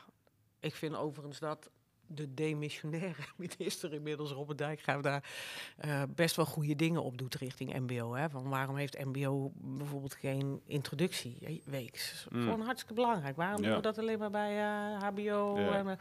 [0.60, 1.70] ik vind overigens dat
[2.06, 3.22] de demissionaire
[3.58, 5.30] minister inmiddels, Robert Dijkgraaf, daar
[5.76, 8.14] eh, best wel goede dingen op doet richting MBO.
[8.14, 8.30] Hè?
[8.30, 12.26] Van waarom heeft MBO bijvoorbeeld geen introductieweeks?
[12.30, 12.42] Mm.
[12.42, 13.36] Gewoon hartstikke belangrijk.
[13.36, 13.66] Waarom Ja.
[13.66, 15.58] doen we dat alleen maar bij eh, HBO?
[15.58, 15.72] Ja.
[15.74, 15.96] En, eh,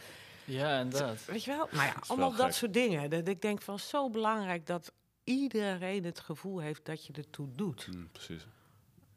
[0.47, 1.25] Ja, en dat.
[1.25, 1.67] Weet je wel?
[1.71, 2.53] Nou ja, allemaal dat gek.
[2.53, 3.09] soort dingen.
[3.09, 7.87] Dat ik denk van zo belangrijk dat iedereen het gevoel heeft dat je ertoe doet.
[7.87, 8.47] Mm, precies.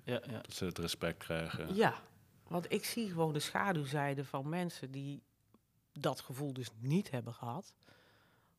[0.04, 0.40] Ja, ja.
[0.40, 1.74] Dat ze het respect krijgen.
[1.74, 1.94] Ja,
[2.48, 5.22] want ik zie gewoon de schaduwzijde van mensen die
[5.92, 7.74] dat gevoel dus niet hebben gehad.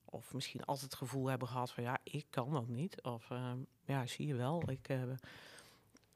[0.06, 3.02] Of misschien altijd het gevoel hebben gehad van ja, ik kan dat niet.
[3.02, 4.70] Of ehm, ja, zie je wel.
[4.70, 5.02] Ik, eh,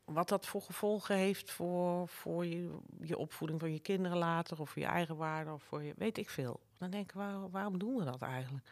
[0.05, 4.59] wat dat voor gevolgen heeft voor, voor je, je opvoeding van je kinderen later.
[4.61, 5.51] Of voor je eigen waarde.
[5.53, 6.59] Of voor je, weet ik veel.
[6.77, 8.65] Dan denk ik, waar, waarom doen we dat eigenlijk?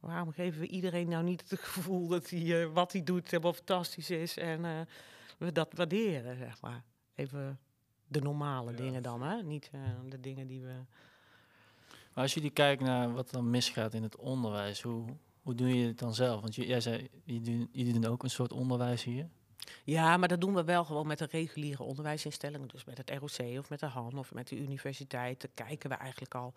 [0.00, 3.52] Waarom geven we iedereen nou niet het gevoel dat hij eh, wat hij doet helemaal
[3.52, 4.36] fantastisch is.
[4.36, 4.80] En eh,
[5.38, 6.82] we dat waarderen, zeg maar.
[7.14, 7.58] Even
[8.06, 8.76] de normale Ja.
[8.76, 9.42] dingen dan, hè?
[9.42, 10.72] Niet eh, de dingen die we...
[12.14, 15.04] Maar als jullie kijken naar wat dan misgaat in het onderwijs, hoe,
[15.42, 16.40] hoe doe je het dan zelf?
[16.40, 19.28] Want jij zei, jullie, jullie doen ook een soort onderwijs hier.
[19.84, 22.68] Ja, maar dat doen we wel gewoon met de reguliere onderwijsinstellingen.
[22.68, 25.40] Dus met het ROC of met de HAN of met de universiteit.
[25.40, 26.54] Dan kijken we eigenlijk al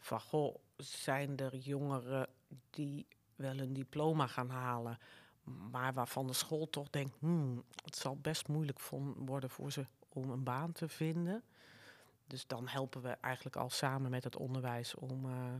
[0.00, 2.28] van, goh, zijn er jongeren
[2.70, 3.06] die
[3.36, 4.98] wel een diploma gaan halen...
[5.70, 8.80] maar waarvan de school toch denkt, hmm, het zal best moeilijk
[9.16, 11.42] worden voor ze om een baan te vinden.
[12.26, 15.54] Dus dan helpen we eigenlijk al samen met het onderwijs om, eh,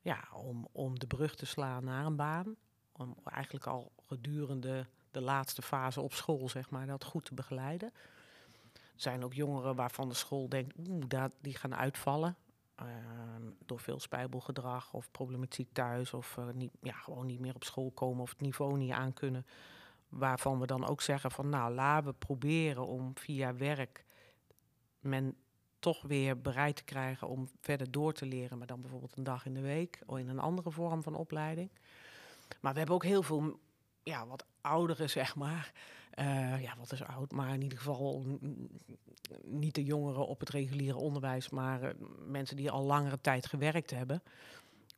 [0.00, 2.56] ja, om, om de brug te slaan naar een baan.
[2.92, 7.92] Om eigenlijk al gedurende de laatste fase op school, zeg maar, dat goed te begeleiden.
[8.94, 12.36] zijn ook jongeren waarvan de school denkt, oeh, dat, die gaan uitvallen.
[12.74, 17.64] Ehm, door veel spijbelgedrag of problematiek thuis of eh, niet, ja, gewoon niet meer op
[17.64, 19.46] school komen of het niveau niet aan kunnen.
[20.08, 24.04] Waarvan we dan ook zeggen van nou laten we proberen om via werk
[25.00, 25.36] men
[25.78, 29.46] toch weer bereid te krijgen om verder door te leren, maar dan bijvoorbeeld een dag
[29.46, 31.70] in de week of in een andere vorm van opleiding.
[32.60, 33.60] Maar we hebben ook heel veel
[34.02, 35.72] ja, wat ouderen, zeg maar.
[36.10, 38.24] Eh, ja, wat is oud, maar in ieder geval
[39.44, 41.94] niet de jongeren op het reguliere onderwijs, maar eh,
[42.26, 44.22] mensen die al langere tijd gewerkt hebben.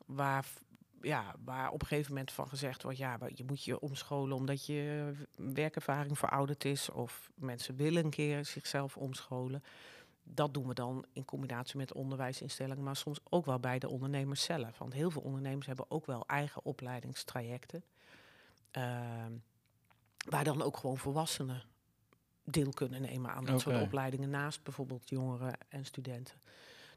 [0.05, 0.45] Waar,
[1.01, 4.65] ja, waar op een gegeven moment van gezegd wordt, ja, je moet je omscholen omdat
[4.65, 6.89] je werkervaring verouderd is.
[6.89, 9.63] Of mensen willen een keer zichzelf omscholen.
[10.23, 14.43] Dat doen we dan in combinatie met onderwijsinstellingen, maar soms ook wel bij de ondernemers
[14.43, 14.77] zelf.
[14.77, 17.83] Want heel veel ondernemers hebben ook wel eigen opleidingstrajecten.
[18.71, 19.31] Ehm,
[20.23, 21.63] waar dan ook gewoon volwassenen
[22.43, 26.35] deel kunnen nemen aan dat soort opleidingen naast bijvoorbeeld jongeren en studenten.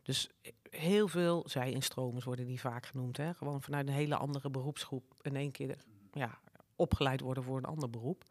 [0.03, 0.31] Dus
[0.71, 3.17] heel veel zij-instromers worden die vaak genoemd.
[3.17, 3.35] Hè?
[3.35, 5.77] Gewoon vanuit een hele andere beroepsgroep in één keer
[6.12, 6.39] ja,
[6.77, 8.25] opgeleid worden voor een ander beroep.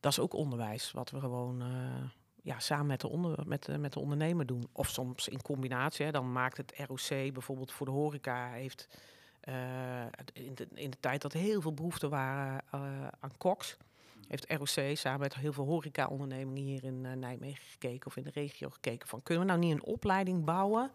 [0.00, 2.04] Dat is ook onderwijs, wat we gewoon uh,
[2.42, 4.68] ja, samen met de, onder, met, de, met de ondernemer doen.
[4.72, 6.04] Of soms in combinatie.
[6.04, 6.10] Hè?
[6.10, 8.88] Dan maakt het ROC bijvoorbeeld voor de horeca heeft
[10.32, 13.76] in, de, in de tijd dat er heel veel behoefte waren uh, aan koks
[14.32, 18.30] heeft ROC samen met heel veel horeca-ondernemingen hier in uh, Nijmegen gekeken of in de
[18.34, 20.90] regio gekeken van kunnen we nou niet een opleiding bouwen?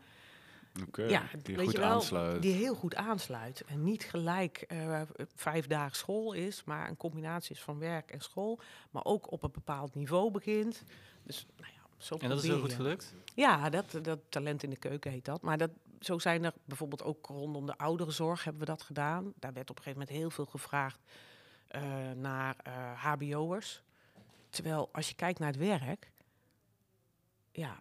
[0.87, 2.41] Okay, ja, die weet goed je wel, aansluit.
[2.41, 3.63] Die heel goed aansluit.
[3.63, 5.01] En niet gelijk uh,
[5.35, 8.59] vijf dagen school is, maar een combinatie is van werk en school.
[8.91, 10.83] Maar ook op een bepaald niveau begint.
[11.23, 13.13] Dus, nou ja, zo en dat is heel goed gelukt?
[13.35, 15.41] Ja, dat, dat talent in de keuken heet dat.
[15.41, 19.33] Maar dat, zo zijn er bijvoorbeeld ook rondom de ouderenzorg hebben we dat gedaan.
[19.35, 20.99] Daar werd op een gegeven moment heel veel gevraagd
[21.75, 21.81] uh,
[22.11, 23.83] naar uh, eh, HBO'ers.
[24.49, 26.11] Terwijl als je kijkt naar het werk,
[27.51, 27.79] ja,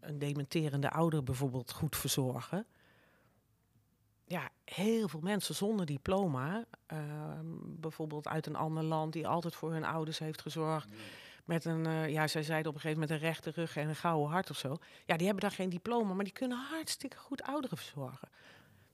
[0.00, 2.66] een dementerende ouder bijvoorbeeld goed verzorgen.
[4.24, 6.98] Ja, heel veel mensen zonder diploma, uh,
[7.62, 10.88] bijvoorbeeld uit een ander land, die altijd voor hun ouders heeft gezorgd.
[11.46, 13.96] Met een, uh, ja, zij zeiden op een gegeven moment een rechte rug en een
[13.96, 14.76] gouden hart of zo.
[15.06, 18.28] Ja, die hebben daar geen diploma, maar die kunnen hartstikke goed ouderen verzorgen.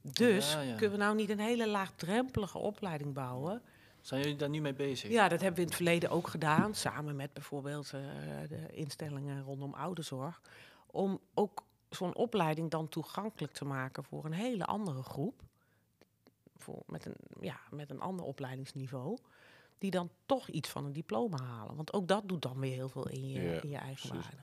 [0.02, 3.62] Dus kunnen we nou niet een hele laagdrempelige opleiding bouwen
[4.02, 5.10] zijn jullie daar nu mee bezig?
[5.10, 8.00] Ja, dat hebben we in het verleden ook gedaan, samen met bijvoorbeeld uh,
[8.48, 10.40] de instellingen rondom ouderzorg.
[10.86, 15.42] Om ook zo'n opleiding dan toegankelijk te maken voor een hele andere groep.
[16.56, 19.18] Voor, met, een, ja, met een ander opleidingsniveau.
[19.82, 21.76] Die dan toch iets van een diploma halen.
[21.76, 24.42] Want ook dat doet dan weer heel veel in je, in je eigen waarde.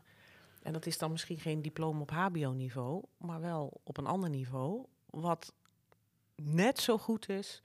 [0.61, 4.85] En dat is dan misschien geen diploma op HBO-niveau, maar wel op een ander niveau.
[5.09, 5.53] Wat
[6.35, 7.61] net zo goed is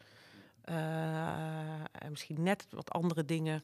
[0.64, 3.62] uh, en misschien net wat andere dingen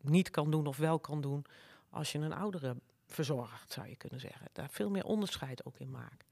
[0.00, 1.44] niet kan doen of wel kan doen
[1.90, 4.46] als je een oudere verzorgt, zou je kunnen zeggen.
[4.52, 6.28] Daar veel meer onderscheid ook in maken.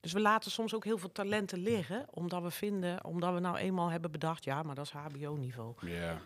[0.00, 3.56] Dus we laten soms ook heel veel talenten liggen, omdat we vinden, omdat we nou
[3.56, 5.74] eenmaal hebben bedacht, ja, maar dat is HBO-niveau.
[5.86, 6.20] Ja.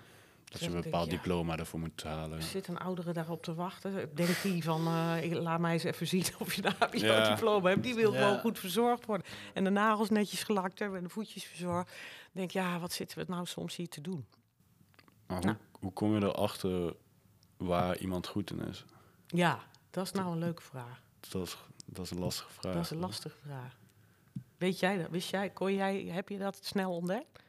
[0.49, 2.37] Dat je een bepaald diploma ervoor moet halen.
[2.37, 4.15] Er zit een oudere daarop te wachten.
[4.15, 7.83] Denkt die van, uh, laat mij eens even zien of je een HBO-diploma hebt.
[7.83, 9.27] Die wil gewoon goed verzorgd worden.
[9.55, 11.93] En de nagels netjes gelakt hebben en de voetjes verzorgd.
[12.33, 14.27] Denk, ja, wat zitten we nou soms hier te doen?
[15.27, 15.57] Maar hoe, nou.
[15.81, 16.95] hoe kom je erachter
[17.57, 18.85] waar iemand goed in is?
[19.27, 21.03] Ja, dat is nou een leuke vraag.
[21.21, 21.57] Dat is,
[21.87, 22.75] dat is een lastige vraag.
[22.75, 23.77] Dat is een lastige vraag.
[24.57, 25.11] Weet jij dat?
[25.11, 27.43] Wist jij, kon jij, heb je dat snel ontdekt?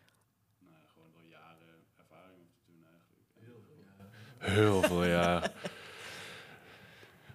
[4.37, 5.51] Heel veel, ja.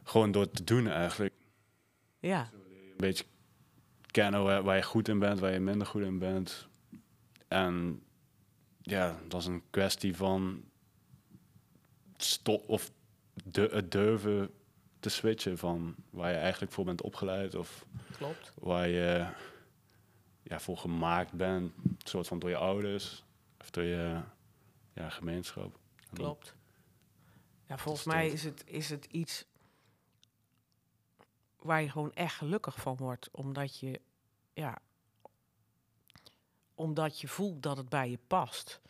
[0.02, 1.34] Gewoon door te doen eigenlijk.
[2.18, 2.50] Ja.
[2.52, 3.24] Een beetje
[4.10, 6.66] kennen waar, waar, je goed in bent, waar je minder goed in bent.
[7.48, 8.02] En
[8.82, 10.64] ja, dat is een kwestie van
[12.16, 12.90] stop of
[13.44, 14.50] de, het durven
[15.00, 17.86] te switchen van waar je eigenlijk voor bent opgeleid of
[18.16, 18.52] Klopt.
[18.60, 19.26] waar je
[20.42, 21.72] ja, voor gemaakt bent,
[22.04, 23.24] soort van door je ouders
[23.60, 24.20] of door je
[24.94, 25.78] ja, gemeenschap.
[26.12, 26.54] Klopt.
[27.72, 29.44] Ja, volgens mij is het, is het iets
[31.58, 33.28] waar je gewoon echt gelukkig van wordt.
[33.30, 34.00] Omdat je,
[34.52, 34.78] ja,
[36.74, 38.80] omdat je voelt dat het bij je past.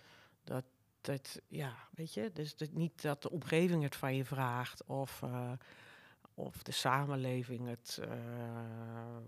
[0.45, 0.65] Dat,
[1.01, 5.21] dat ja, weet je, dus dat niet dat de omgeving het van je vraagt of,
[5.25, 5.53] uh,
[6.35, 8.09] of de samenleving het uh,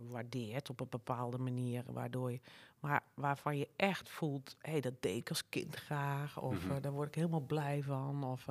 [0.09, 2.41] waardeert op een bepaalde manier, waardoor je,
[2.81, 6.61] maar waarvan je echt voelt, hé, hey, dat deed ik als kind graag, of mm
[6.61, 6.77] -hmm.
[6.77, 8.47] uh, daar word ik helemaal blij van, of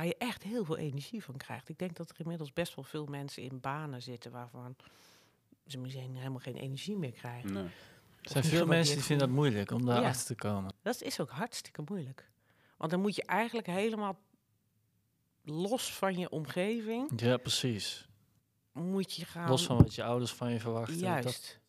[0.00, 1.68] waar je echt heel veel energie van krijgt.
[1.68, 4.76] Ik denk dat er inmiddels best wel veel mensen in banen zitten waarvan
[5.66, 7.52] ze misschien helemaal geen energie meer krijgen.
[7.52, 7.64] Nee.
[8.22, 10.72] Er zijn veel mensen die vinden dat moeilijk om daar achter te komen.
[10.82, 12.30] Dat is ook hartstikke moeilijk.
[12.76, 14.18] Want dan moet je eigenlijk helemaal
[15.42, 18.08] los van je omgeving Ja, precies.
[18.72, 19.48] moet je gaan.
[19.48, 20.94] Los van wat je ouders van je verwachten.
[20.94, 21.59] Dat, juist.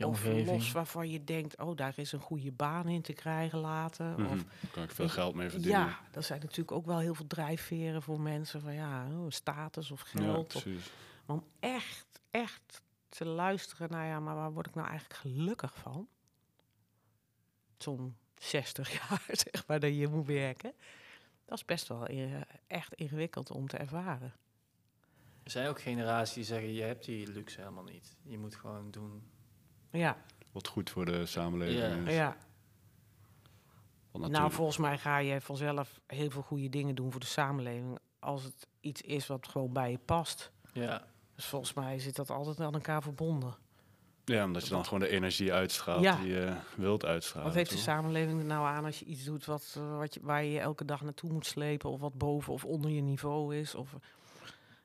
[0.00, 3.58] Of of los waarvan je denkt, oh, daar is een goede baan in te krijgen
[3.58, 4.06] later.
[4.20, 4.32] Mhm.
[4.32, 5.80] Of Daar kan ik veel geld mee verdienen.
[5.80, 9.90] ja, dat zijn natuurlijk ook wel heel veel drijfveren voor mensen van ja, oh, status
[9.90, 10.54] of Ja, geld.
[10.54, 10.90] of, precies.
[11.26, 15.74] maar om echt, echt te luisteren naar ja, maar waar word ik nou eigenlijk gelukkig
[15.76, 16.08] van?
[17.78, 20.72] Zo'n 60 jaar, zeg maar, dat je moet werken.
[21.44, 24.32] Dat is best wel eh, echt ingewikkeld om te ervaren.
[25.42, 28.16] Er zijn ook generaties die zeggen, je hebt die luxe helemaal niet.
[28.22, 29.30] Je moet gewoon doen.
[29.90, 30.16] Ja,
[30.52, 32.10] Wat goed voor de samenleving Ja.
[32.10, 32.14] is.
[32.14, 32.36] ja.
[34.12, 37.98] Nou, volgens mij ga je vanzelf heel veel goede dingen doen voor de samenleving.
[38.18, 40.50] Als het iets is wat gewoon bij je past.
[40.72, 43.56] Ja, Dus volgens mij zit dat altijd aan elkaar verbonden.
[44.24, 46.16] Ja, omdat je dan gewoon de energie uitstraalt Ja.
[46.16, 47.46] die je wilt uitstralen.
[47.46, 50.20] Wat heeft de samenleving er nou aan als je iets doet wat, eh, wat je,
[50.22, 53.56] waar je je elke dag naartoe moet slepen, of wat boven of onder je niveau
[53.56, 53.74] is?
[53.74, 53.94] Of,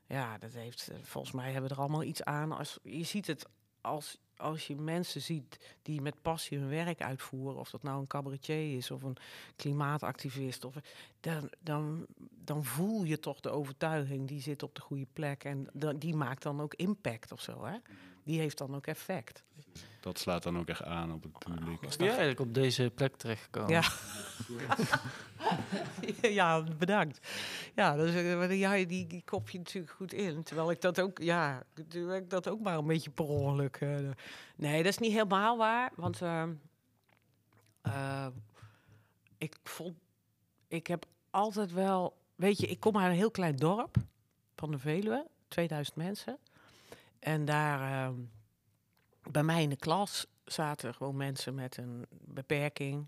[0.08, 2.52] ja, dat heeft, eh, volgens mij hebben we er allemaal iets aan.
[2.52, 3.46] Als, je ziet het
[3.82, 8.08] als, als je mensen ziet die met passie hun werk uitvoeren, of dat nou een
[8.08, 9.18] cabaretier is of een
[9.56, 10.76] klimaatactivist, of,
[11.24, 15.70] dan, dan, dan voel je toch de overtuiging, die zit op de goede plek en
[15.96, 17.66] die maakt dan ook impact of zo.
[17.66, 17.78] Hè?
[18.24, 19.44] Die heeft dan ook effect.
[20.00, 21.92] Dat slaat dan ook echt aan op het publiek.
[21.92, 23.70] Je eigenlijk op deze plek terechtgekomen?
[23.70, 23.84] Ja.
[26.40, 27.28] ja, bedankt.
[27.76, 28.14] Ja, dus,
[28.58, 30.44] ja, die, die kop je natuurlijk goed in.
[30.44, 31.64] Terwijl ik dat ook, ja,
[32.16, 33.76] ik dat ook maar een beetje per ongeluk.
[33.76, 33.98] eh,
[34.56, 35.92] nee, dat is niet helemaal waar.
[35.96, 36.54] Want ehm,
[37.82, 38.28] eh,
[39.38, 39.98] ik vond,
[40.68, 43.96] ik heb altijd wel, weet je, ik kom uit een heel klein dorp
[44.56, 46.38] van de Veluwe, 2000 mensen.
[47.20, 48.16] En daar, ehm,
[49.32, 53.08] bij mij in de klas zaten gewoon mensen met een beperking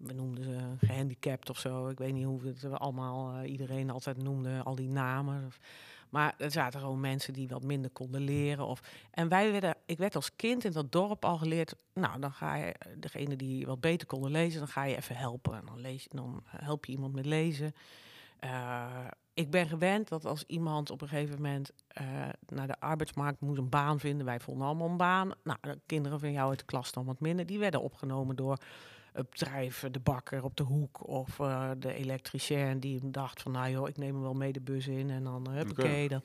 [0.00, 1.88] we noemden ze gehandicapt of zo.
[1.88, 5.52] Ik weet niet hoe we het allemaal, eh, iedereen altijd noemde, al die namen.
[6.10, 8.66] Maar er zaten gewoon mensen die wat minder konden leren.
[8.66, 11.74] Of, en wij werden, ik werd als kind in dat dorp al geleerd.
[11.94, 15.54] Nou, dan ga je, degene die wat beter konden lezen, dan ga je even helpen.
[15.54, 17.74] En dan, lees, dan help je iemand met lezen.
[18.38, 22.04] Eh, ik ben gewend dat als iemand op een gegeven moment eh,
[22.46, 24.26] naar de arbeidsmarkt moet een baan vinden.
[24.26, 25.30] Wij vonden allemaal een baan.
[25.42, 27.46] Nou, de kinderen van jou uit de klas dan wat minder.
[27.46, 28.58] Die werden opgenomen door
[29.12, 33.70] het bedrijf, de bakker op de hoek of eh, de elektricien die dacht van nou
[33.70, 36.08] joh, ik neem hem wel mee de bus in en dan heb Oké.
[36.08, 36.22] dan.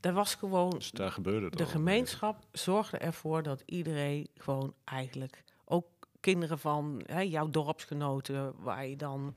[0.00, 1.70] Dat was gewoon, Dus daar gebeurde het de al.
[1.70, 5.86] gemeenschap zorgde ervoor dat iedereen gewoon eigenlijk, ook
[6.20, 9.34] kinderen van hè, jouw dorpsgenoten, waar je dan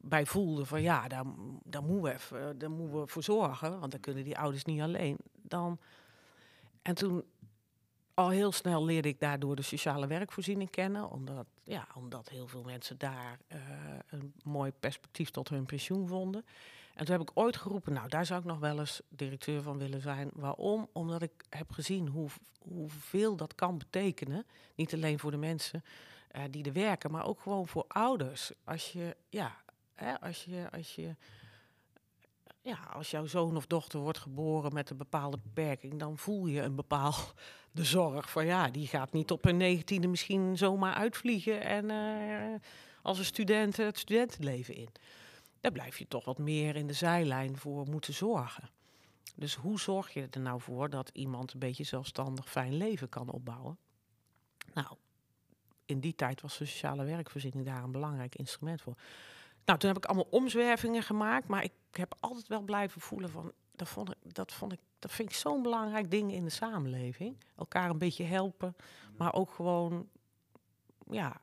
[0.00, 1.24] bij voelde van ja, daar,
[1.64, 4.80] daar, moeten we even, daar moeten we voor zorgen, want dan kunnen die ouders niet
[4.80, 5.16] alleen.
[5.42, 5.78] Dan,
[6.82, 7.24] en toen
[8.14, 12.62] al heel snel leerde ik daardoor de sociale werkvoorziening kennen, omdat, ja, omdat heel veel
[12.62, 13.58] mensen daar eh,
[14.10, 16.44] een mooi perspectief tot hun pensioen vonden.
[16.94, 19.78] En toen heb ik ooit geroepen, nou daar zou ik nog wel eens directeur van
[19.78, 20.30] willen zijn.
[20.34, 20.88] Waarom?
[20.92, 24.46] Omdat ik heb gezien hoe, hoeveel dat kan betekenen.
[24.74, 25.84] Niet alleen voor de mensen
[26.28, 28.52] eh, die er werken, maar ook gewoon voor ouders.
[28.64, 29.56] Als je, ja,
[29.94, 31.14] hè, als je, als je
[32.62, 36.60] ja, als jouw zoon of dochter wordt geboren met een bepaalde beperking, dan voel je
[36.60, 37.24] een bepaalde
[37.74, 42.60] zorg van ja, die gaat niet op een negentiende misschien zomaar uitvliegen en eh,
[43.02, 44.88] als een student het studentenleven in.
[45.60, 48.70] Daar blijf je toch wat meer in de zijlijn voor moeten zorgen.
[49.34, 53.30] Dus hoe zorg je er nou voor dat iemand een beetje zelfstandig fijn leven kan
[53.30, 53.78] opbouwen?
[54.74, 54.96] Nou,
[55.86, 58.96] in die tijd was de sociale werkvoorziening daar een belangrijk instrument voor.
[59.64, 63.52] Nou, toen heb ik allemaal omzwervingen gemaakt, maar ik heb altijd wel blijven voelen van,
[63.72, 67.36] dat vond ik, dat vond ik, dat vind ik zo'n belangrijk ding in de samenleving.
[67.56, 68.76] Elkaar een beetje helpen,
[69.16, 70.08] maar ook gewoon,
[71.10, 71.38] ja,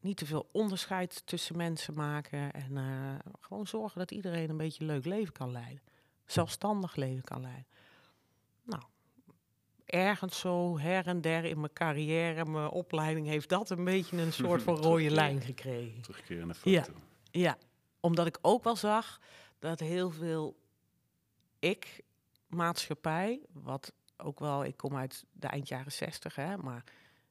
[0.00, 4.80] niet te veel onderscheid tussen mensen maken en eh, gewoon zorgen dat iedereen een beetje
[4.80, 5.82] een leuk leven kan leiden,
[6.24, 7.66] zelfstandig leven kan leiden.
[8.62, 8.82] Nou,
[9.84, 14.32] ergens zo her en der in mijn carrière, mijn opleiding, heeft dat een beetje een
[14.32, 16.02] soort van rode lijn gekregen.
[16.02, 16.84] Terugkerende Ja.
[17.36, 17.58] Ja,
[18.00, 19.20] omdat ik ook wel zag
[19.58, 20.56] dat heel veel
[21.58, 22.02] ik,
[22.46, 26.84] maatschappij, wat ook wel, ik kom uit de eind jaren 60, hè, maar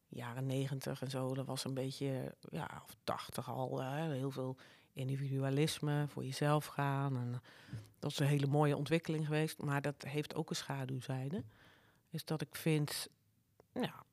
[0.07, 4.57] jaren 90 en zo, dat was een beetje, ja, of 80 al, hè, heel veel
[4.93, 7.17] individualisme, voor jezelf gaan.
[7.17, 7.41] En
[7.99, 11.43] dat is een hele mooie ontwikkeling geweest, maar dat heeft ook een schaduwzijde.
[12.09, 13.07] Is dat ik vind,
[13.73, 14.03] ja,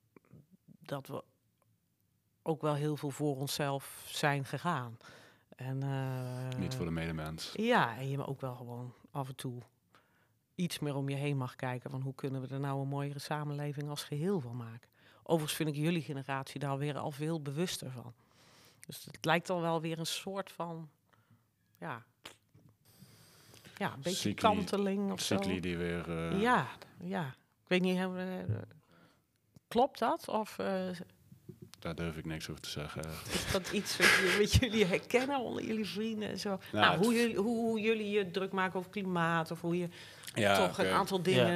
[0.64, 1.24] dat we
[2.42, 4.98] ook wel heel veel voor onszelf zijn gegaan.
[5.62, 7.50] En, eh, Niet voor de medemens.
[7.56, 9.62] Ja, en je ook wel gewoon af en toe
[10.54, 13.18] iets meer om je heen mag kijken van hoe kunnen we er nou een mooiere
[13.18, 14.88] samenleving als geheel van maken.
[15.22, 18.14] Overigens vind ik jullie generatie daar weer al veel bewuster van.
[18.86, 20.88] Dus het lijkt al wel weer een soort van,
[21.78, 22.02] ja,
[23.76, 25.38] ja, een beetje Cycli- kanteling of zo.
[25.38, 26.10] Die weer...
[26.32, 26.66] eh, Ja,
[27.04, 27.26] ja.
[27.62, 27.98] Ik weet niet,
[29.68, 30.28] klopt dat?
[30.28, 30.88] Of eh,
[31.82, 33.02] Daar durf ik niks over te zeggen.
[33.32, 36.58] is dat iets wat, je- wat jullie herkennen onder jullie vrienden en zo?
[36.72, 39.88] Nou, het- hoe, jullie, hoe, hoe jullie je druk maken over klimaat of hoe je
[40.34, 41.52] ja, toch een aantal dingen,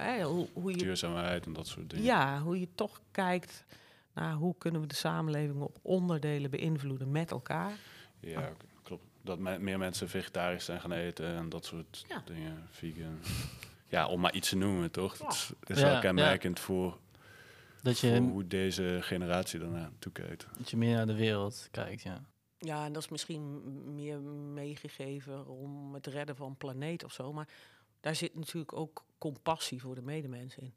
[0.00, 2.04] hè, hoe, hoe je Duurzaamheid en dat soort dingen.
[2.04, 3.64] Ja, hoe je toch kijkt
[4.14, 7.72] naar hoe kunnen we de samenleving op onderdelen beïnvloeden met elkaar.
[8.20, 8.52] Ja, oké,
[8.82, 9.04] klopt.
[9.22, 12.22] Dat me- meer mensen vegetarisch zijn gaan eten en dat soort Ja.
[12.26, 12.66] dingen.
[12.70, 13.18] Vegan.
[13.88, 15.18] Ja, om maar iets te noemen, toch?
[15.18, 15.24] Ja.
[15.24, 15.34] Dat
[15.76, 16.00] is, wel ja.
[16.00, 16.98] kenmerkend voor,
[17.82, 20.46] Dat voor je, hoe deze generatie daarnaar toekijkt.
[20.58, 22.24] dat je meer naar de wereld kijkt, ja.
[22.58, 23.62] Ja, en dat is misschien
[23.94, 24.20] meer
[24.52, 27.32] meegegeven om het redden van een planeet of zo.
[27.32, 27.48] Maar
[28.00, 30.72] daar zit natuurlijk ook compassie voor de medemens in.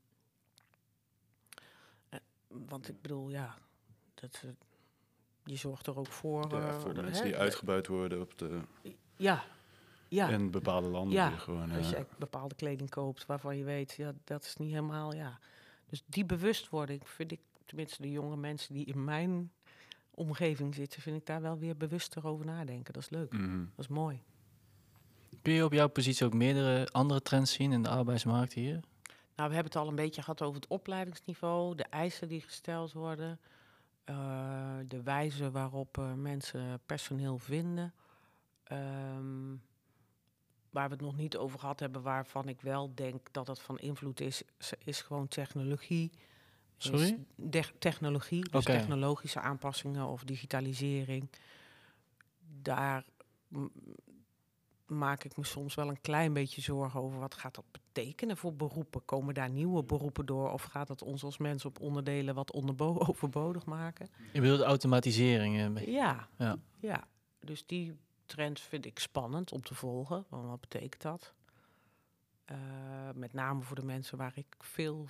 [2.10, 3.58] Eh, want ik bedoel, ja,
[4.14, 4.50] dat, eh,
[5.44, 6.50] je zorgt er ook voor.
[6.50, 8.62] Ja, eh, voor de hè, mensen die uitgebuit worden op de,
[9.16, 9.44] Ja,
[10.08, 10.30] ja.
[10.30, 11.14] in bepaalde landen.
[11.14, 14.70] Ja, die gewoon, Als je bepaalde kleding koopt waarvan je weet, ja, dat is niet
[14.70, 15.40] helemaal, ja.
[15.92, 19.52] Dus die bewustwording vind ik, tenminste de jonge mensen die in mijn
[20.12, 22.94] omgeving zitten, vind ik daar wel weer bewuster over nadenken.
[22.94, 23.60] Dat is leuk, mhm.
[23.76, 24.22] dat is mooi.
[25.42, 28.80] Kun je op jouw positie ook meerdere andere trends zien in de arbeidsmarkt hier?
[29.36, 32.94] Nou, we hebben het al een beetje gehad over het opleidingsniveau, de eisen die gesteld
[32.94, 33.40] worden,
[34.04, 37.94] eh, de wijze waarop eh, mensen personeel vinden.
[38.64, 39.54] Ehm,
[40.72, 43.80] waar we het nog niet over gehad hebben, waarvan ik wel denk dat het van
[43.80, 44.44] invloed is,
[44.84, 46.12] is- gewoon technologie.
[46.78, 47.26] Is Sorry?
[47.80, 51.30] technologie, dus technologische aanpassingen of digitalisering.
[52.62, 53.06] Daar
[54.86, 58.54] maak ik me soms wel een klein beetje zorgen over wat gaat dat betekenen voor
[58.56, 59.06] beroepen.
[59.06, 63.00] Komen daar nieuwe beroepen door of gaat het ons als mensen op onderdelen wat onderbo-
[63.10, 64.10] overbodig maken?
[64.34, 65.78] Je bedoelt automatisering.
[65.78, 65.88] eh.
[65.88, 66.58] Ja, Ja.
[66.80, 67.08] ja.
[67.40, 67.98] Dus die
[68.32, 70.26] trend vind ik spannend om te volgen.
[70.30, 71.34] Want wat betekent dat?
[72.46, 72.58] Eh,
[73.16, 75.08] met name voor de mensen waar ik veel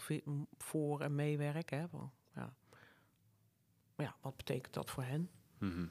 [0.57, 1.69] voor en meewerk.
[1.69, 1.85] Hè.
[1.91, 2.53] Wel, ja.
[3.95, 5.29] Maar ja, wat betekent dat voor hen?
[5.57, 5.85] Mhm.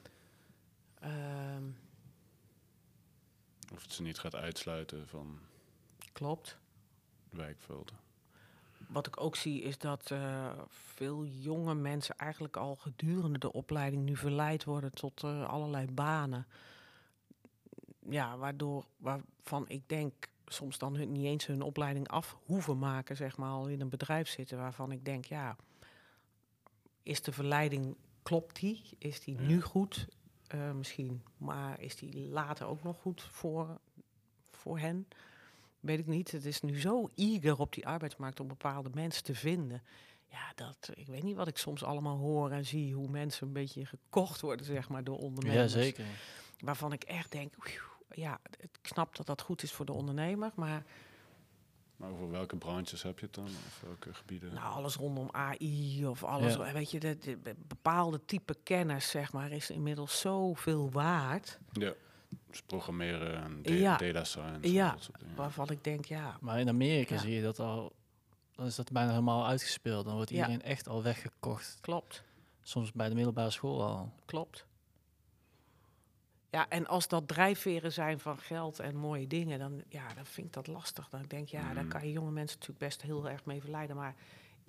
[0.99, 1.63] Ehm,
[3.73, 5.39] Of het ze niet gaat uitsluiten van
[6.11, 6.57] klopt.
[7.29, 7.95] wijkvelden.
[8.87, 14.03] Wat ik ook zie is dat eh, veel jonge mensen eigenlijk al gedurende de opleiding
[14.03, 16.45] nu verleid worden tot eh, allerlei banen.
[18.09, 20.13] Ja, waardoor waarvan ik denk
[20.45, 23.89] soms dan hun, niet eens hun opleiding af hoeven maken, zeg maar, al in een
[23.89, 24.57] bedrijf zitten.
[24.57, 25.55] Waarvan ik denk, ja,
[27.03, 28.81] is de verleiding, klopt die?
[28.97, 30.07] Is die nu goed?
[30.47, 33.79] Eh, misschien, maar is die later ook nog goed voor,
[34.51, 35.07] voor hen?
[35.79, 36.31] Weet ik niet.
[36.31, 39.81] Het is nu zo eager op die arbeidsmarkt om bepaalde mensen te vinden.
[40.27, 42.93] Ja, dat, ik weet niet wat ik soms allemaal hoor en zie.
[42.93, 45.71] Hoe mensen een beetje gekocht worden, zeg maar, door Ja, ondernemers.
[45.73, 46.05] zeker.
[46.59, 47.53] Waarvan ik echt denk,
[48.15, 50.51] ja, ik snap dat dat goed is voor de ondernemer.
[50.55, 50.83] Maar
[51.95, 53.45] Maar over welke branches heb je het dan?
[53.45, 54.53] Of welke gebieden?
[54.53, 56.73] nou, alles rondom AI of alles, Ja.
[56.73, 61.59] weet je, de, de- de bepaalde type kennis, zeg maar, is inmiddels zoveel waard.
[61.71, 61.93] Ja.
[62.49, 63.97] Dus programmeren en da- Ja.
[63.97, 64.59] data science.
[64.67, 64.91] en Ja.
[64.91, 65.35] dat soort dingen.
[65.35, 67.19] Waarvan ik denk, ja, Maar in Amerika Ja.
[67.19, 67.91] zie je dat al,
[68.55, 70.05] dan is dat bijna helemaal uitgespeeld.
[70.05, 70.35] Dan wordt Ja.
[70.35, 71.77] iedereen echt al weggekocht.
[71.81, 72.23] klopt.
[72.61, 74.13] Soms bij de middelbare school al.
[74.25, 74.65] Klopt.
[76.51, 80.47] Ja, en als dat drijfveren zijn van geld en mooie dingen, dan, ja, dan vind
[80.47, 81.09] ik dat lastig.
[81.09, 81.89] Dan denk ik, ja, daar Mm.
[81.89, 83.95] kan je jonge mensen natuurlijk best heel erg mee verleiden.
[83.95, 84.15] Maar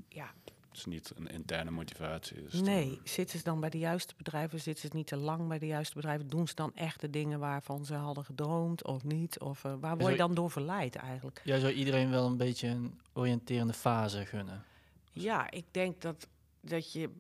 [0.08, 0.30] ja,
[0.68, 2.42] Het is niet een interne motivatie.
[2.42, 4.60] Dus nee, zitten ze dan bij de juiste bedrijven?
[4.60, 6.28] Zitten ze niet te lang bij de juiste bedrijven?
[6.28, 9.38] Doen ze dan echt de dingen waarvan ze hadden gedroomd of niet?
[9.40, 11.40] Of eh, waar word je dan door verleid eigenlijk?
[11.44, 14.64] Jij zou iedereen wel een beetje een oriënterende fase gunnen.
[15.12, 16.28] Ja, ik denk dat,
[16.60, 17.10] dat je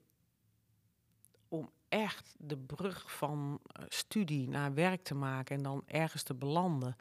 [1.48, 6.34] om echt de brug van eh, studie naar werk te maken en dan ergens te
[6.34, 6.96] belanden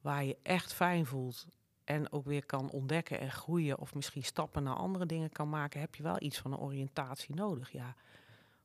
[0.00, 1.46] waar je echt fijn voelt
[1.84, 5.80] en ook weer kan ontdekken en groeien of misschien stappen naar andere dingen kan maken,
[5.80, 7.94] heb je wel iets van een oriëntatie nodig, ja.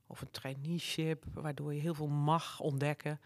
[0.07, 3.19] Of een traineeship, waardoor je heel veel mag ontdekken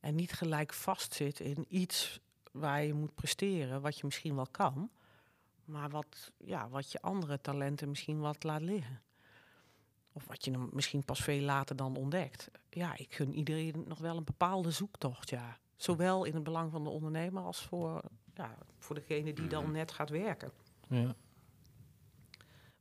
[0.00, 2.20] en niet gelijk vastzit in iets
[2.52, 4.90] waar je moet presteren, wat je misschien wel kan,
[5.64, 9.00] maar wat, ja, wat je andere talenten misschien wat laat liggen.
[10.16, 12.50] Of wat je dan misschien pas veel later dan ontdekt.
[12.70, 15.58] Ja, ik gun iedereen nog wel een bepaalde zoektocht, ja.
[15.76, 18.02] Zowel in het belang van de ondernemer als voor,
[18.34, 19.72] ja, voor degene die dan Mhm.
[19.72, 20.50] net gaat werken.
[20.88, 21.14] Ja.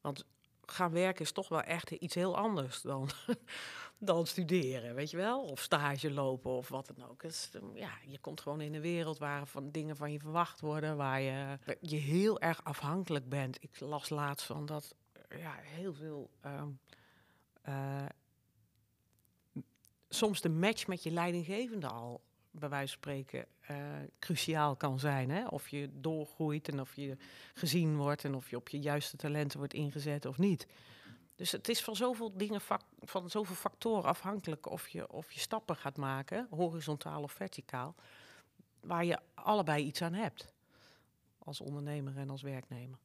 [0.01, 0.25] Want
[0.65, 3.09] gaan werken is toch wel echt iets heel anders dan,
[3.97, 5.43] dan studeren, weet je wel?
[5.43, 7.23] Of stage lopen of wat dan ook.
[7.23, 10.61] Is, um, ja, je komt gewoon in een wereld waar van dingen van je verwacht
[10.61, 13.63] worden, waar je, je heel erg afhankelijk bent.
[13.63, 14.95] Ik las laatst van dat
[15.37, 16.29] ja, heel veel.
[16.41, 16.67] ehm,
[17.65, 18.05] eh,
[20.09, 23.77] soms de match met je leidinggevende al bij wijze van spreken eh,
[24.19, 25.29] cruciaal kan zijn.
[25.29, 25.47] Hè?
[25.47, 27.17] Of je doorgroeit en of je
[27.53, 30.67] gezien wordt en of je op je juiste talenten wordt ingezet of niet.
[31.35, 32.61] Dus het is van zoveel dingen,
[32.99, 37.95] van zoveel factoren afhankelijk of je, of je stappen gaat maken, horizontaal of verticaal,
[38.79, 40.53] waar je allebei iets aan hebt.
[41.37, 42.99] Als ondernemer en als werknemer.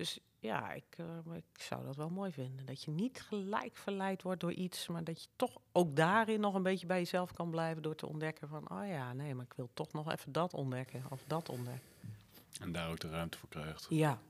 [0.00, 2.66] Dus ja, ik, eh, ik zou dat wel mooi vinden.
[2.66, 6.54] Dat je niet gelijk verleid wordt door iets, maar dat je toch ook daarin nog
[6.54, 9.52] een beetje bij jezelf kan blijven door te ontdekken van, oh ja, nee, maar ik
[9.52, 11.88] wil toch nog even dat ontdekken of dat ontdekken.
[12.60, 13.86] En daar ook de ruimte voor krijgt.
[13.88, 14.20] Ja,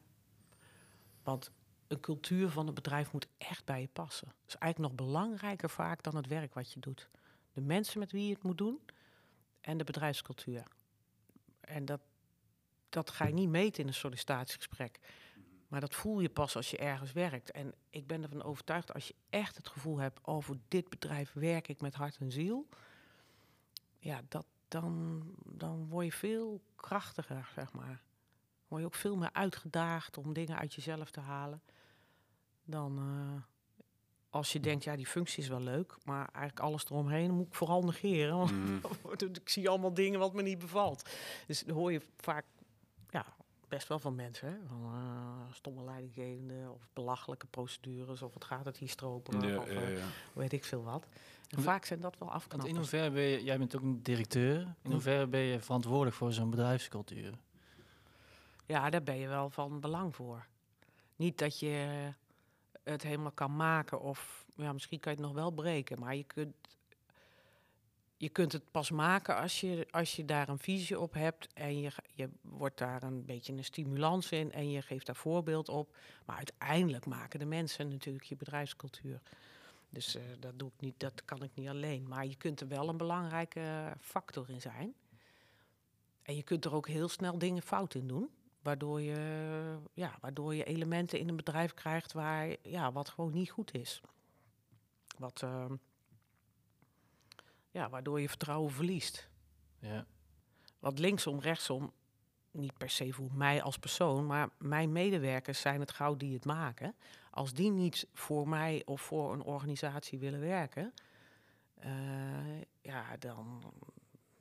[1.22, 1.50] want
[1.86, 4.26] een cultuur van het bedrijf moet echt bij je passen.
[4.26, 7.08] Dat is eigenlijk nog belangrijker vaak dan het werk wat je doet.
[7.52, 8.80] De mensen met wie je het moet doen
[9.60, 10.66] en de bedrijfscultuur.
[11.60, 12.00] En dat,
[12.88, 14.98] dat ga je niet meten in een sollicitatiegesprek.
[15.70, 17.50] Maar dat voel je pas als je ergens werkt.
[17.50, 20.18] En ik ben ervan overtuigd, als je echt het gevoel hebt...
[20.22, 22.68] oh, voor dit bedrijf werk ik met hart en ziel...
[23.98, 28.02] ja, dat, dan, dan word je veel krachtiger, zeg maar.
[28.68, 31.62] Word je ook veel meer uitgedaagd om dingen uit jezelf te halen...
[32.64, 33.42] dan eh,
[34.30, 35.96] als je denkt, ja, die functie is wel leuk...
[36.04, 38.36] maar eigenlijk alles eromheen moet ik vooral negeren.
[38.36, 38.80] want Mm.
[39.42, 41.10] ik zie allemaal dingen wat me niet bevalt.
[41.46, 42.44] Dus dan hoor je vaak,
[43.10, 43.26] ja,
[43.70, 44.54] best wel van mensen, hè?
[44.66, 49.72] Van eh, stomme leidinggevende of belachelijke procedures of wat gaat het hier stropen Ja, of
[49.72, 50.04] ja, eh, ja.
[50.32, 51.06] weet ik veel wat.
[51.48, 52.78] En vaak zijn dat wel Want in afknappers.
[52.78, 54.90] hoeverre ben je, jij bent ook een directeur, in Hm.
[54.90, 57.34] hoeverre ben je verantwoordelijk voor zo'n bedrijfscultuur?
[58.66, 60.46] Ja, daar ben je wel van belang voor.
[61.16, 62.08] Niet dat je
[62.82, 66.24] het helemaal kan maken of ja, misschien kan je het nog wel breken, maar je
[66.24, 66.54] kunt,
[68.20, 71.80] je kunt het pas maken als je, als je daar een visie op hebt en
[71.80, 75.96] je, je wordt daar een beetje een stimulans in en je geeft daar voorbeeld op.
[76.26, 79.20] Maar uiteindelijk maken de mensen natuurlijk je bedrijfscultuur.
[79.90, 82.08] Dus eh, dat, doe ik niet, dat kan ik niet alleen.
[82.08, 84.94] Maar je kunt er wel een belangrijke factor in zijn.
[86.22, 88.30] En je kunt er ook heel snel dingen fout in doen.
[88.62, 93.50] Waardoor je, ja, waardoor je elementen in een bedrijf krijgt waar, ja, wat gewoon niet
[93.50, 94.00] goed is.
[95.18, 95.74] Wat, ehm,
[97.70, 99.28] ja, waardoor je vertrouwen verliest.
[99.78, 100.06] Ja.
[100.78, 101.92] Want linksom, rechtsom,
[102.50, 106.44] niet per se voor mij als persoon, maar mijn medewerkers zijn het goud die het
[106.44, 106.94] maken.
[107.30, 110.94] Als die niet voor mij of voor een organisatie willen werken,
[111.74, 113.62] eh, ja, dan,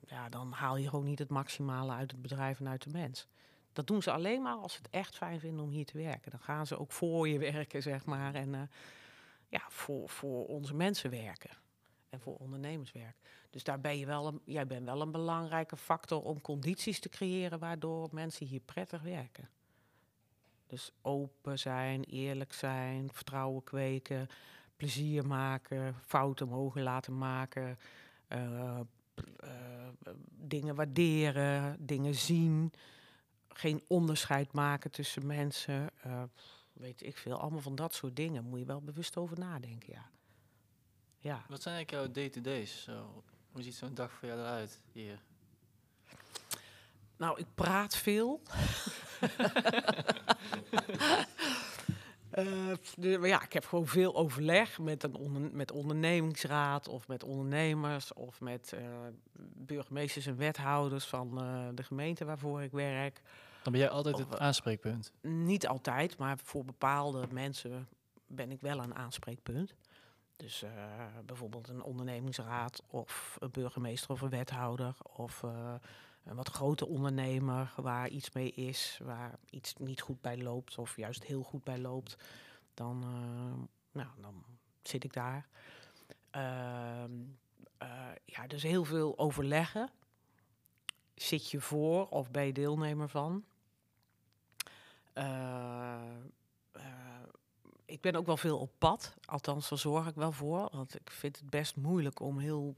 [0.06, 3.28] ja, dan haal je gewoon niet het maximale uit het bedrijf en uit de mens.
[3.72, 6.30] Dat doen ze alleen maar als ze het echt fijn vinden om hier te werken.
[6.30, 8.34] Dan gaan ze ook voor je werken, zeg maar.
[8.34, 8.60] En eh,
[9.48, 11.50] ja, voor, voor onze mensen werken.
[12.10, 13.20] En voor ondernemers werken.
[13.50, 17.08] Dus daar ben je wel een, jij bent wel een belangrijke factor om condities te
[17.08, 19.48] creëren waardoor mensen hier prettig werken.
[20.66, 24.28] Dus open zijn, eerlijk zijn, vertrouwen kweken,
[24.76, 27.78] plezier maken, fouten mogen laten maken,
[28.26, 28.86] eh, eh,
[30.30, 32.72] dingen waarderen, dingen zien,
[33.48, 36.22] geen onderscheid maken tussen mensen, eh,
[36.72, 38.44] weet ik veel, allemaal van dat soort dingen.
[38.44, 40.10] Moet je wel bewust over nadenken, ja.
[41.22, 41.44] Ja.
[41.48, 42.82] Wat zijn eigenlijk jouw day-to-days?
[42.82, 45.22] Zo, hoe ziet zo'n dag voor jou eruit hier?
[47.16, 48.40] Nou, ik praat veel.
[52.30, 57.08] Eh, de- maar ja, ik heb gewoon veel overleg met een onder, met ondernemingsraad of
[57.08, 58.82] met ondernemers of met eh,
[59.56, 63.22] burgemeesters en wethouders van eh, de gemeente waarvoor ik werk.
[63.62, 65.12] Dan ben jij altijd Of, het aanspreekpunt.
[65.22, 67.88] Niet altijd, maar voor bepaalde mensen
[68.26, 69.74] ben ik wel een aanspreekpunt.
[70.40, 70.70] Dus eh,
[71.26, 75.74] bijvoorbeeld een ondernemingsraad of een burgemeester of een wethouder of eh,
[76.24, 80.96] een wat grote ondernemer waar iets mee is, waar iets niet goed bij loopt of
[80.96, 82.16] juist heel goed bij loopt,
[82.74, 83.62] dan, eh,
[83.92, 84.44] nou, dan
[84.82, 85.48] zit ik daar.
[86.30, 87.12] Ehm,
[87.78, 89.90] eh, ja, dus heel veel overleggen.
[91.14, 93.44] Zit je voor of ben je deelnemer van?
[97.90, 99.14] Ik ben ook wel veel op pad.
[99.24, 100.68] Althans, daar zorg ik wel voor.
[100.72, 102.76] Want ik vind het best moeilijk om heel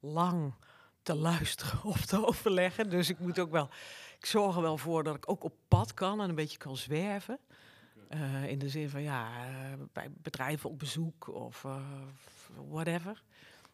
[0.00, 0.54] lang
[1.02, 2.90] te luisteren of te overleggen.
[2.90, 3.68] Dus ik moet ook wel.
[4.18, 6.76] Ik zorg er wel voor dat ik ook op pad kan en een beetje kan
[6.76, 7.38] zwerven.
[8.08, 11.82] Eh, in de zin van ja, eh, bij bedrijven op bezoek of eh,
[12.68, 13.22] whatever.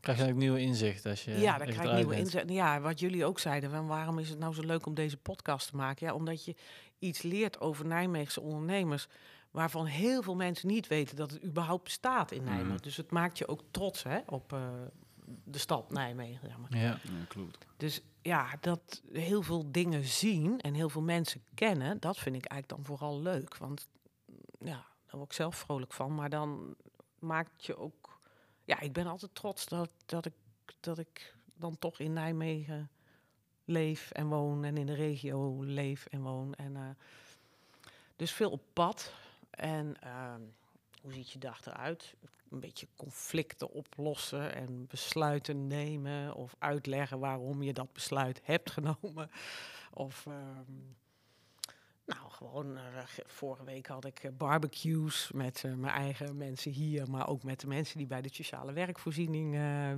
[0.01, 2.51] Krijg je ook nieuwe inzichten als je Ja, dan krijg ik eruit nieuwe inzet.
[2.51, 5.69] Ja, wat jullie ook zeiden, van waarom is het nou zo leuk om deze podcast
[5.69, 6.07] te maken?
[6.07, 6.55] Ja, omdat je
[6.99, 9.09] iets leert over Nijmeegse ondernemers,
[9.55, 12.73] waarvan heel veel mensen niet weten dat het überhaupt bestaat in Nijmegen.
[12.73, 12.83] Mhm.
[12.83, 14.69] Dus het maakt je ook trots hè, op eh,
[15.45, 16.49] de stad Nijmegen.
[16.49, 16.77] Zeg maar.
[16.79, 16.81] Ja.
[17.03, 17.67] Ja, klopt.
[17.77, 22.45] Dus ja, dat heel veel dingen zien en heel veel mensen kennen, dat vind ik
[22.45, 23.57] eigenlijk dan vooral leuk.
[23.57, 23.89] Want
[24.59, 26.15] ja, daar word ik zelf vrolijk van.
[26.15, 26.75] Maar dan
[27.19, 28.21] maakt je ook.
[28.65, 30.35] Ja, ik ben altijd trots dat, dat, ik,
[30.81, 32.91] dat ik dan toch in Nijmegen
[33.65, 36.55] leef en woon en in de regio leef en woon.
[36.55, 36.83] En, eh,
[38.17, 39.13] dus veel op pad.
[39.57, 40.41] En ehm,
[41.03, 42.15] hoe ziet je dag eruit?
[42.51, 49.31] Een beetje conflicten oplossen en besluiten nemen of uitleggen waarom je dat besluit hebt genomen.
[49.93, 50.73] Of ehm,
[52.07, 56.71] nou, gewoon, eh, ge- vorige week had ik eh, barbecues met eh, mijn eigen mensen
[56.73, 59.51] hier, maar ook met de mensen die bij de sociale werkvoorziening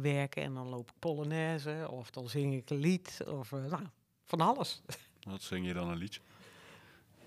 [0.03, 0.43] werken.
[0.43, 3.83] En dan loop ik polonaise of dan zing ik een lied of nou,
[4.25, 4.83] van alles.
[5.21, 6.21] Wat zing je dan een liedje?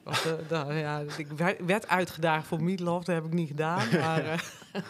[0.10, 1.28] Eh, ja, ik
[1.66, 3.89] werd uitgedaagd voor Meatloaf, dat heb ik niet gedaan.
[3.99, 4.39] Maar, eh,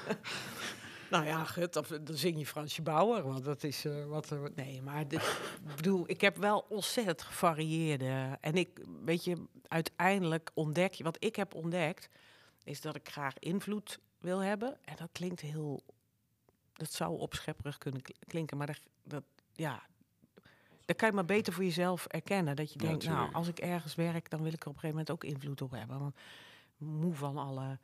[1.12, 4.30] nou ja, gut, of, dan zing je Fransje Bauer, want dat is eh, wat...
[4.30, 5.22] er- nee, maar dit,
[5.70, 8.38] ik bedoel, ik heb wel ontzettend gevarieerde...
[8.42, 11.04] En ik, weet je, uiteindelijk ontdek je...
[11.04, 12.10] Wat ik heb ontdekt,
[12.64, 14.78] is dat ik graag invloed wil hebben.
[14.86, 15.84] En dat klinkt heel...
[16.74, 19.84] Dat zou opschepperig kunnen kl- klinken, maar dat, dat ja...
[20.90, 22.56] Dan kan je maar beter voor jezelf erkennen.
[22.56, 24.80] Dat je Ja, denkt, nou, als ik ergens werk, dan wil ik er op een
[24.80, 26.00] gegeven moment ook invloed op hebben.
[26.00, 26.16] Want
[26.78, 27.78] moe van alle.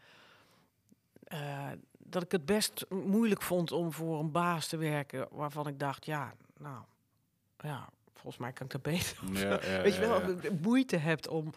[1.23, 5.79] eh, dat ik het best moeilijk vond om voor een baas te werken waarvan ik
[5.79, 6.83] dacht, ja, nou,
[7.59, 9.17] ja, volgens mij kan ik dat beter.
[9.33, 11.53] Ja, ja, Weet je wel, moeite hebt om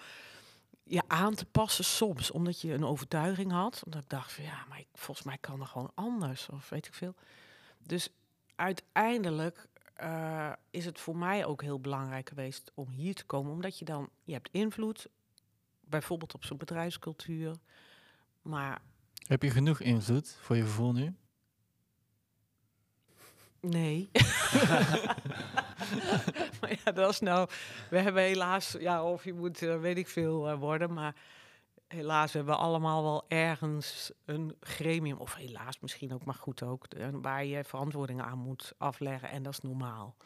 [0.85, 3.83] je aan te passen soms, omdat je een overtuiging had.
[3.85, 6.87] Omdat ik dacht van ja, maar ik, volgens mij kan dat gewoon anders, of weet
[6.87, 7.15] ik veel.
[7.79, 8.09] Dus
[8.57, 9.67] uiteindelijk
[9.99, 13.85] eh, is het voor mij ook heel belangrijk geweest om hier te komen, omdat je
[13.85, 15.09] dan, je hebt invloed,
[15.81, 17.57] bijvoorbeeld op zo'n bedrijfscultuur,
[18.43, 18.81] maar
[19.27, 21.15] Heb je genoeg invloed voor je gevoel nu?
[23.61, 24.09] Nee.
[26.61, 27.49] maar ja, dat is nou.
[27.91, 31.15] We hebben helaas, ja, of je moet, eh, weet ik veel, eh, worden, maar
[31.89, 36.87] helaas hebben we allemaal wel ergens een gremium, of helaas misschien ook, maar goed ook,
[36.87, 40.17] eh, waar je verantwoordingen aan moet afleggen en dat is normaal.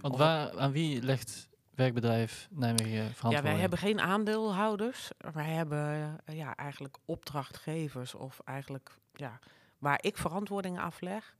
[0.00, 3.42] Want Of- waar, aan wie legt werkbedrijf Nijmegen Ja, verantwoording?
[3.42, 5.10] wij hebben geen aandeelhouders.
[5.32, 9.38] Wij hebben eh, ja, eigenlijk opdrachtgevers of eigenlijk ja,
[9.78, 11.36] waar ik verantwoording afleg,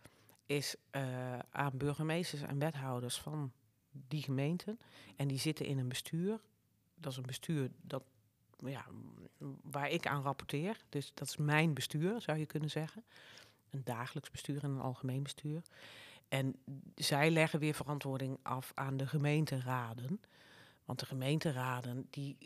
[0.47, 3.53] is eh, aan burgemeesters en wethouders van
[3.91, 4.79] die gemeenten.
[5.16, 6.41] En die zitten in een bestuur.
[6.95, 8.03] Dat is een bestuur dat,
[9.63, 10.81] waar ik aan rapporteer.
[10.89, 13.05] Dus dat is mijn bestuur, zou je kunnen zeggen.
[13.71, 15.63] Een dagelijks bestuur en een algemeen bestuur.
[16.29, 16.55] En
[16.95, 20.21] zij leggen weer verantwoording af aan de gemeenteraden.
[20.85, 22.37] Want de gemeenteraden die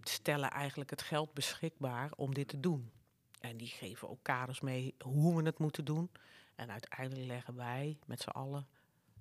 [0.00, 2.90] stellen eigenlijk het geld beschikbaar om dit te doen.
[3.40, 6.10] En die geven ook kaders mee hoe we het moeten doen.
[6.54, 8.66] En uiteindelijk leggen wij met z'n allen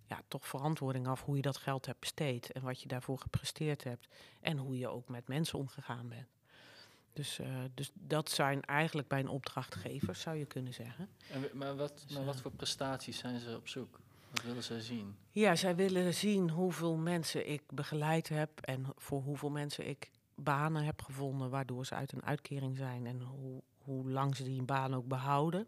[0.07, 2.51] ja, toch verantwoording af hoe je dat geld hebt besteed.
[2.51, 4.07] En wat je daarvoor gepresteerd hebt.
[4.41, 6.27] En hoe je ook met mensen omgegaan bent.
[7.15, 11.09] Dus, eh, dus dat zijn eigenlijk bij een opdrachtgever, zou je kunnen zeggen.
[11.31, 13.99] En maar, wat, Dus, maar eh, wat voor prestaties zijn ze op zoek?
[14.31, 15.15] Wat willen ze zien?
[15.31, 20.83] Ja, zij willen zien hoeveel mensen ik begeleid heb en voor hoeveel mensen ik banen
[20.83, 24.95] heb gevonden waardoor ze uit een uitkering zijn en hoe, hoe lang ze die baan
[24.95, 25.67] ook behouden.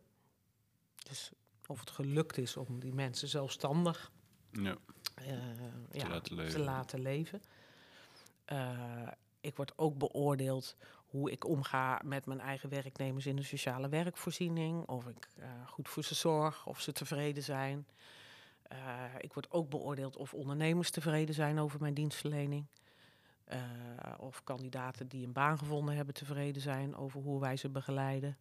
[1.04, 1.32] Dus
[1.66, 4.12] of het gelukt is om die mensen zelfstandig
[4.52, 4.78] Ja.
[5.16, 5.38] eh,
[5.92, 6.52] ja, laten leven.
[6.54, 7.42] te laten leven.
[8.46, 9.08] Eh,
[9.42, 10.76] ik word ook beoordeeld
[11.08, 14.88] hoe ik omga met mijn eigen werknemers in de sociale werkvoorziening.
[14.88, 17.88] Of ik eh, goed voor ze zorg, of ze tevreden zijn.
[18.62, 22.66] Eh, ik word ook beoordeeld of ondernemers tevreden zijn over mijn dienstverlening.
[23.44, 23.60] Eh,
[24.18, 28.38] of kandidaten die een baan gevonden hebben tevreden zijn over hoe wij ze begeleiden.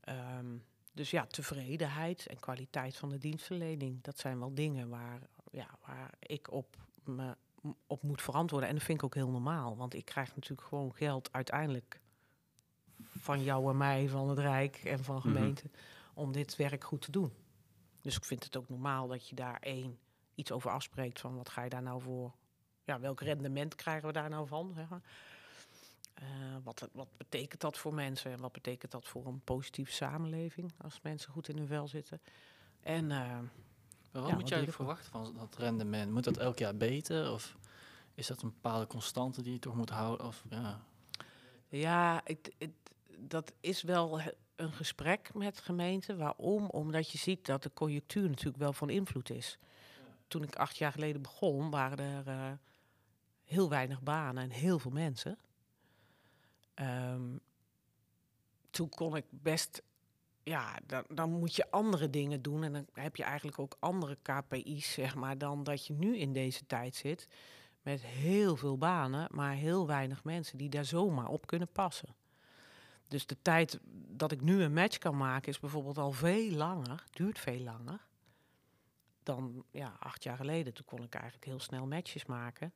[0.00, 0.56] Ehm,
[0.92, 5.20] dus ja, tevredenheid en kwaliteit van de dienstverlening, dat zijn wel dingen waar,
[5.50, 7.36] ja, waar ik op, me,
[7.86, 8.68] op moet verantwoorden.
[8.68, 12.00] En dat vind ik ook heel normaal, want ik krijg natuurlijk gewoon geld uiteindelijk
[13.18, 15.22] van jou en mij, van het Rijk en van Mhm.
[15.26, 15.72] gemeenten,
[16.14, 17.32] om dit werk goed te doen.
[18.00, 19.98] Dus ik vind het ook normaal dat je daar één
[20.34, 22.32] iets over afspreekt van wat ga je daar nou voor,
[22.84, 25.02] ja, welk rendement krijgen we daar nou van, zeg maar.
[26.14, 26.26] Eh,
[26.62, 31.00] wat, wat betekent dat voor mensen en wat betekent dat voor een positieve samenleving als
[31.02, 32.20] mensen goed in hun vel zitten?
[32.80, 33.38] En eh,
[34.12, 36.12] Maar wat Ja, moet jij verwachten van dat rendement?
[36.12, 37.32] Moet dat elk jaar beter?
[37.32, 37.56] Of
[38.14, 40.26] is dat een bepaalde constante die je toch moet houden?
[40.26, 40.80] Of, ja.
[41.68, 42.70] Ja, het, het,
[43.18, 44.20] dat is wel
[44.56, 46.18] een gesprek met gemeenten.
[46.18, 46.66] Waarom?
[46.66, 49.58] Omdat je ziet dat de conjunctuur natuurlijk wel van invloed is.
[50.28, 52.52] Toen ik acht jaar geleden begon, waren er eh,
[53.44, 55.38] heel weinig banen en heel veel mensen.
[56.74, 57.36] Ehm,
[58.70, 59.82] toen kon ik best,
[60.44, 62.64] ja, dan, dan moet je andere dingen doen.
[62.64, 66.32] En dan heb je eigenlijk ook andere KPI's, zeg maar, dan dat je nu in
[66.32, 67.28] deze tijd zit.
[67.82, 72.14] Met heel veel banen, maar heel weinig mensen die daar zomaar op kunnen passen.
[73.08, 77.04] Dus de tijd dat ik nu een match kan maken is bijvoorbeeld al veel langer,
[77.10, 78.00] duurt veel langer,
[79.22, 82.72] dan, ja, acht jaar geleden, toen kon ik eigenlijk heel snel matches maken.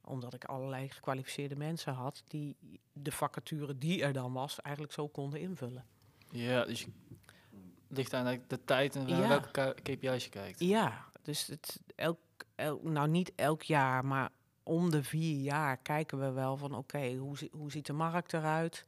[0.00, 2.56] Omdat ik allerlei gekwalificeerde mensen had die
[2.92, 5.86] de vacature die er dan was, eigenlijk zo konden invullen.
[6.30, 6.92] Ja, dus je-
[7.88, 9.28] ligt aan de tijd en Ja.
[9.28, 10.60] welke KPI's je kijkt.
[10.60, 12.18] Ja, dus het, elk,
[12.54, 14.30] elk, nou niet elk jaar, maar
[14.62, 18.84] om de vier jaar kijken we wel van oké, hoe, hoe ziet de markt eruit?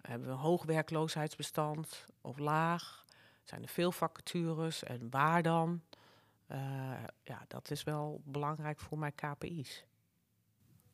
[0.00, 3.04] Hebben we een hoog werkloosheidsbestand of laag?
[3.44, 5.82] Zijn er veel vacatures en waar dan?
[6.46, 6.58] Eh,
[7.24, 9.84] ja, dat is wel belangrijk voor mijn KPI's.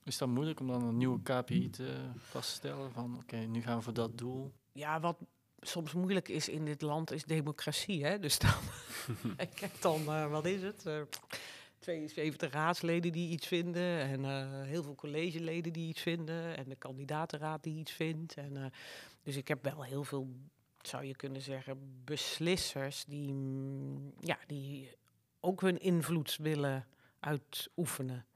[0.04, 2.92] Is dat moeilijk om dan een nieuwe KPI te vaststellen?
[2.92, 4.52] Van oké, nu gaan we voor dat doel.
[4.76, 5.16] Ja, wat
[5.60, 8.04] soms moeilijk is in dit land is democratie.
[8.04, 8.18] Hè?
[8.18, 8.60] Dus dan,
[9.48, 10.86] ik heb dan, eh, wat is het?
[10.86, 11.00] Eh,
[11.78, 16.76] 72 raadsleden die iets vinden en eh, heel veel collegeleden die iets vinden en de
[16.76, 18.34] kandidatenraad die iets vindt.
[18.34, 18.72] En,
[19.22, 20.28] dus ik heb wel heel veel,
[20.80, 24.90] zou je kunnen zeggen, beslissers die, mm, ja, die
[25.40, 26.86] ook hun invloed willen
[27.20, 28.26] uitoefenen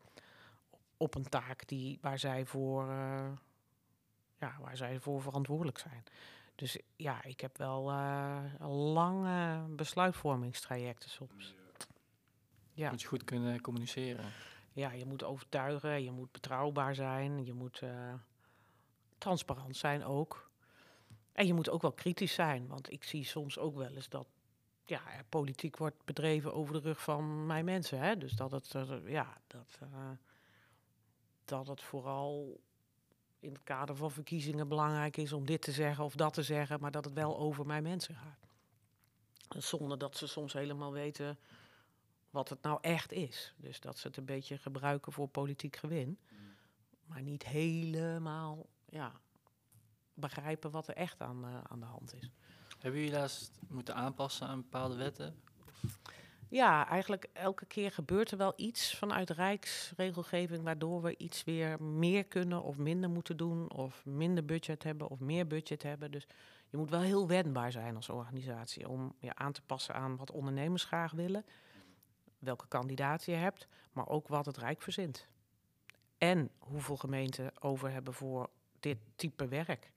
[0.97, 2.89] op een taak die, waar, zij voor,
[4.41, 6.05] ja, waar zij voor verantwoordelijk zijn.
[6.55, 11.55] Dus ja, ik heb wel eh, lange besluitvormingstrajecten soms.
[12.73, 12.91] Ja.
[12.91, 14.25] Moet je goed kunnen communiceren.
[14.73, 18.15] Ja, je moet overtuigen, je moet betrouwbaar zijn, je moet eh,
[19.19, 20.51] transparant zijn ook.
[21.33, 24.27] En je moet ook wel kritisch zijn, want ik zie soms ook wel eens dat
[24.85, 27.99] ja, er politiek wordt bedreven over de rug van mijn mensen.
[27.99, 28.17] Hè?
[28.17, 29.79] Dus dat het, eh, ja, dat,
[31.45, 32.61] dat het vooral
[33.41, 36.81] in het kader van verkiezingen belangrijk is om dit te zeggen of dat te zeggen,
[36.81, 38.49] maar dat het wel over mijn mensen gaat.
[39.63, 41.39] Zonder dat ze soms helemaal weten
[42.31, 43.55] wat het nou echt is.
[43.57, 46.19] Dus dat ze het een beetje gebruiken voor politiek gewin.
[47.07, 49.13] Maar niet helemaal ja,
[50.15, 52.31] begrijpen wat er echt aan, eh, aan de hand is.
[52.79, 55.35] Hebben jullie laatst moeten aanpassen aan bepaalde wetten?
[56.51, 60.65] Ja, eigenlijk elke keer gebeurt er wel iets vanuit Rijksregelgeving...
[60.65, 63.71] waardoor we iets weer meer kunnen of minder moeten doen...
[63.73, 66.11] of minder budget hebben of meer budget hebben.
[66.11, 66.27] Dus
[66.69, 68.89] je moet wel heel wendbaar zijn als organisatie...
[68.89, 71.45] om je aan te passen aan wat ondernemers graag willen...
[72.39, 75.29] welke kandidaat je hebt, maar ook wat het Rijk verzint.
[76.19, 79.93] En hoeveel gemeenten over hebben voor dit type werk.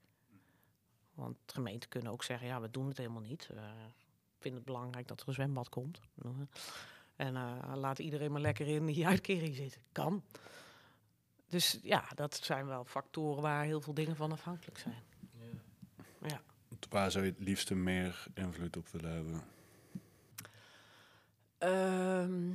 [1.13, 3.49] Want gemeenten kunnen ook zeggen, ja, we doen het helemaal niet.
[3.55, 3.63] Eh,
[4.43, 5.99] vind het belangrijk dat er een zwembad komt.
[7.15, 9.81] En eh, laat iedereen maar lekker in die uitkering zitten.
[9.91, 10.23] Kan.
[11.47, 15.03] Dus ja, dat zijn wel factoren waar heel veel dingen van afhankelijk zijn.
[16.27, 16.41] Ja.
[16.89, 19.43] Waar zou je het liefste meer invloed op willen hebben?
[21.57, 22.51] Ehm,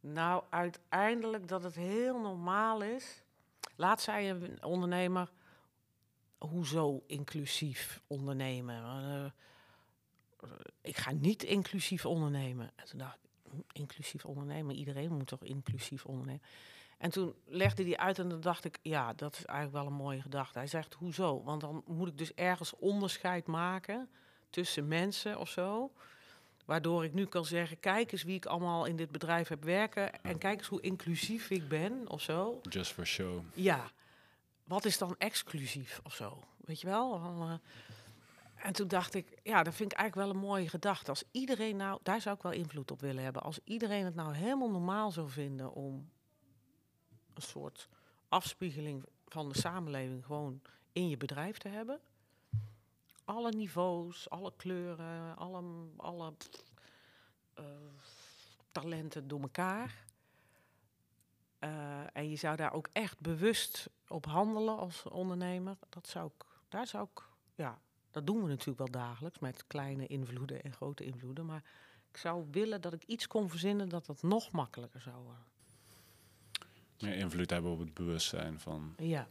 [0.00, 3.22] nou, uiteindelijk dat het heel normaal is.
[3.76, 5.30] Laat zei een ondernemer,
[6.38, 8.82] hoezo inclusief ondernemen?
[8.84, 9.30] Eh,
[10.80, 12.70] ik ga niet inclusief ondernemen.
[12.76, 16.42] En toen dacht ik, hm, inclusief ondernemen, iedereen moet toch inclusief ondernemen?
[16.98, 20.02] En toen legde hij uit en dan dacht ik, ja, dat is eigenlijk wel een
[20.02, 20.58] mooie gedachte.
[20.58, 21.42] Hij zegt, hoezo?
[21.42, 24.08] Want dan moet ik dus ergens onderscheid maken
[24.50, 25.92] tussen mensen of zo.
[26.64, 30.22] Waardoor ik nu kan zeggen, kijk eens wie ik allemaal in dit bedrijf heb werken.
[30.22, 32.60] En kijk eens hoe inclusief ik ben of zo.
[32.62, 33.42] Just for show.
[33.54, 33.90] Ja,
[34.64, 36.42] wat is dan exclusief of zo?
[36.56, 37.14] Weet je wel?
[37.14, 37.52] Eh,
[38.56, 41.10] en toen dacht ik, ja, dat vind ik eigenlijk wel een mooie gedachte.
[41.10, 43.42] Als iedereen nou, daar zou ik wel invloed op willen hebben.
[43.42, 46.10] Als iedereen het nou helemaal normaal zou vinden om
[47.34, 47.88] een soort
[48.28, 52.00] afspiegeling van de samenleving gewoon in je bedrijf te hebben.
[53.24, 55.62] Alle niveaus, alle kleuren, alle,
[55.96, 56.32] alle
[57.54, 57.64] eh,
[58.72, 60.04] talenten door elkaar.
[61.58, 65.76] Eh, en je zou daar ook echt bewust op handelen als ondernemer.
[65.88, 67.22] Dat zou ik, daar zou ik,
[67.54, 67.80] ja,
[68.16, 71.46] dat doen we natuurlijk wel dagelijks met kleine invloeden en grote invloeden.
[71.46, 71.62] Maar
[72.10, 75.44] ik zou willen dat ik iets kon verzinnen dat dat nog makkelijker zou worden.
[77.00, 79.28] Meer invloed hebben op het bewustzijn van Ja.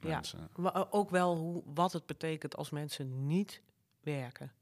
[0.00, 0.08] Ja.
[0.08, 0.48] mensen.
[0.56, 3.62] Maar o- ook wel hoe, wat het betekent als mensen niet
[4.00, 4.52] werken.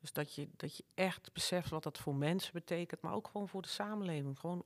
[0.00, 3.48] Dus dat je, dat je echt beseft wat dat voor mensen betekent, maar ook gewoon
[3.48, 4.38] voor de samenleving.
[4.38, 4.64] Gewoon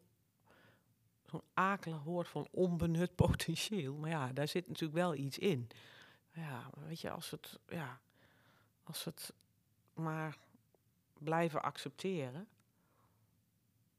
[1.26, 3.96] zo'n akelig woord van onbenut potentieel.
[3.96, 5.68] Maar ja, daar zit natuurlijk wel iets in.
[6.38, 8.00] Ja, weet je, als het, ja,
[8.82, 9.32] als het
[9.94, 10.36] maar
[11.18, 12.48] blijven accepteren.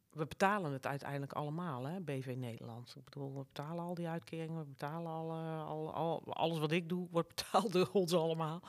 [0.10, 2.96] We betalen het uiteindelijk allemaal, hè, BV Nederland.
[2.96, 7.08] Ik bedoel, we betalen al die uitkeringen, we betalen al, al alles wat ik doe,
[7.12, 8.62] wordt betaald door ons allemaal.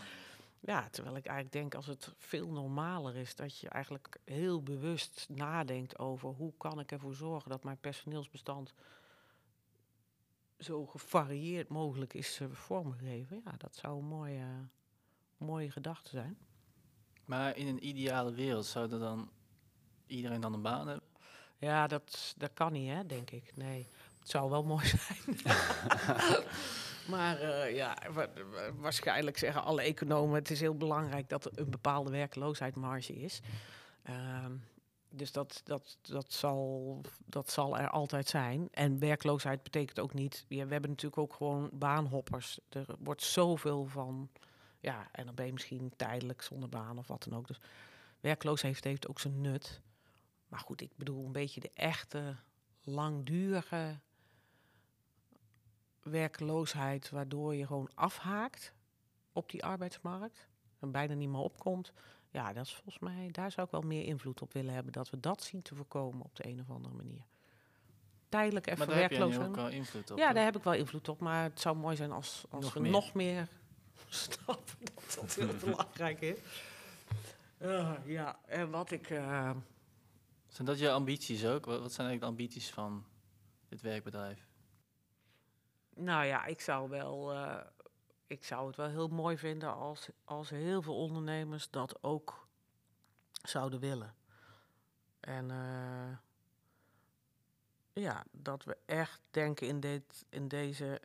[0.61, 5.27] Ja, terwijl ik eigenlijk denk als het veel normaler is, dat je eigenlijk heel bewust
[5.29, 8.75] nadenkt over hoe kan ik ervoor zorgen dat mijn personeelsbestand
[10.61, 13.41] zo gevarieerd mogelijk is eh, vormgegeven.
[13.45, 14.45] Ja, dat zou een mooie,
[15.37, 16.39] mooie gedachte zijn.
[17.25, 19.31] Maar in een ideale wereld zou er dan
[20.07, 21.09] iedereen dan een baan hebben?
[21.59, 23.57] Ja, dat, dat kan niet, hè, denk ik.
[23.57, 23.87] Nee,
[24.19, 25.37] het zou wel mooi zijn.
[27.11, 30.35] maar eh, ja, wa- wa- waarschijnlijk zeggen alle economen...
[30.35, 33.41] het is heel belangrijk dat er een bepaalde werkloosheidsmarge is.
[34.03, 34.53] Ehm,
[35.11, 38.69] dus dat, dat, dat, zal, dat zal er altijd zijn.
[38.71, 40.45] En werkloosheid betekent ook niet...
[40.49, 42.61] We hebben natuurlijk ook gewoon baanhoppers.
[42.69, 44.31] Er wordt zoveel van...
[44.81, 47.47] Ja, en dan ben je misschien tijdelijk zonder baan of wat dan ook.
[47.47, 47.61] Dus
[48.21, 49.81] werkloosheid heeft ook zijn nut.
[50.49, 52.37] Maar goed, ik bedoel een beetje de echte,
[52.81, 53.99] langdurige
[56.03, 58.75] werkloosheid, waardoor je gewoon afhaakt
[59.33, 60.49] op die arbeidsmarkt
[60.79, 61.93] en bijna niet meer opkomt.
[62.31, 65.11] Ja, dat is volgens mij, daar zou ik wel meer invloed op willen hebben, dat
[65.11, 67.23] we dat zien te voorkomen op de een of andere manier.
[68.29, 69.57] Tijdelijk even maar daar heb werkloos nu ook zijn.
[69.67, 70.19] wel invloed op.
[70.19, 72.75] Ja, daar heb ik wel invloed op, maar het zou mooi zijn als, als Nog
[72.75, 72.91] we meer.
[72.91, 73.49] nog meer
[74.09, 76.39] snappen dat dat heel belangrijk is.
[77.59, 79.11] Eh, ja, en wat ik...
[79.11, 79.51] eh,
[80.49, 81.65] Zijn dat je ambities ook?
[81.65, 83.05] Wat wat zijn eigenlijk de ambities van
[83.69, 84.49] dit werkbedrijf?
[85.95, 87.57] Nou ja, ik zou, wel, eh,
[88.31, 92.49] ik zou het wel heel mooi vinden als, als heel veel ondernemers dat ook
[93.43, 94.15] zouden willen.
[95.21, 96.17] En eh,
[97.93, 101.01] ja, dat we echt denken in, dit, in deze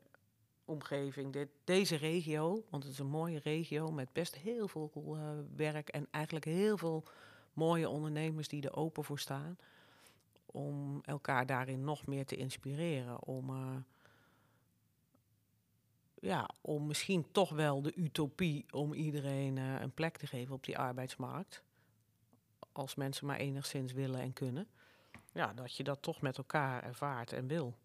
[0.66, 5.30] omgeving, dit, deze regio, want het is een mooie regio met best heel veel eh,
[5.56, 7.04] werk en eigenlijk heel veel
[7.54, 9.58] mooie ondernemers die er open voor staan.
[10.46, 13.24] Om elkaar daarin nog meer te inspireren.
[13.24, 13.76] Om, eh,
[16.26, 20.64] ja, om misschien toch wel de utopie om iedereen eh, een plek te geven op
[20.64, 21.64] die arbeidsmarkt.
[22.72, 24.68] Als mensen maar enigszins willen en kunnen.
[25.34, 27.78] Ja, dat je dat toch met elkaar ervaart en wil.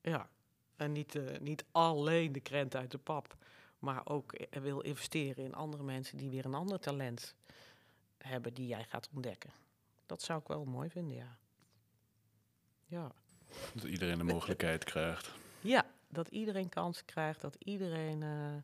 [0.00, 0.28] Ja,
[0.76, 3.36] en niet, eh, niet alleen de krent uit de pap,
[3.78, 7.34] maar ook eh, wil investeren in andere mensen die weer een ander talent
[8.18, 9.50] hebben die jij gaat ontdekken.
[10.06, 11.38] Dat zou ik wel mooi vinden, ja.
[12.86, 13.12] Ja.
[13.72, 15.30] Dat iedereen de mogelijkheid krijgt.
[15.60, 18.54] Ja, dat iedereen kansen krijgt, dat iedereen eh,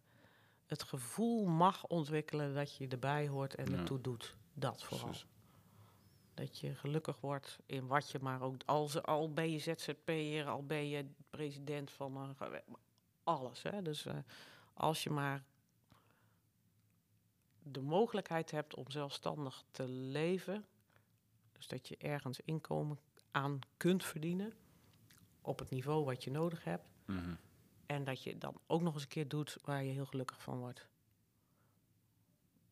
[0.67, 3.77] het gevoel mag ontwikkelen dat je erbij hoort en Ja.
[3.79, 4.37] ertoe doet.
[4.55, 5.07] Dat vooral.
[5.07, 5.27] Precies.
[6.35, 8.63] Dat je gelukkig wordt in wat je maar ook...
[8.67, 12.37] Al, al ben je ZZP'er, al ben je president van
[13.25, 13.83] Alles, hè.
[13.83, 14.15] Dus eh,
[14.75, 15.45] als je maar
[17.63, 20.65] de mogelijkheid hebt om zelfstandig te leven...
[21.53, 22.99] Dus dat je ergens inkomen
[23.31, 24.53] aan kunt verdienen...
[25.41, 26.85] op het niveau wat je nodig hebt...
[27.07, 27.35] Mhm.
[27.87, 30.59] En dat je dan ook nog eens een keer doet waar je heel gelukkig van
[30.59, 30.89] wordt.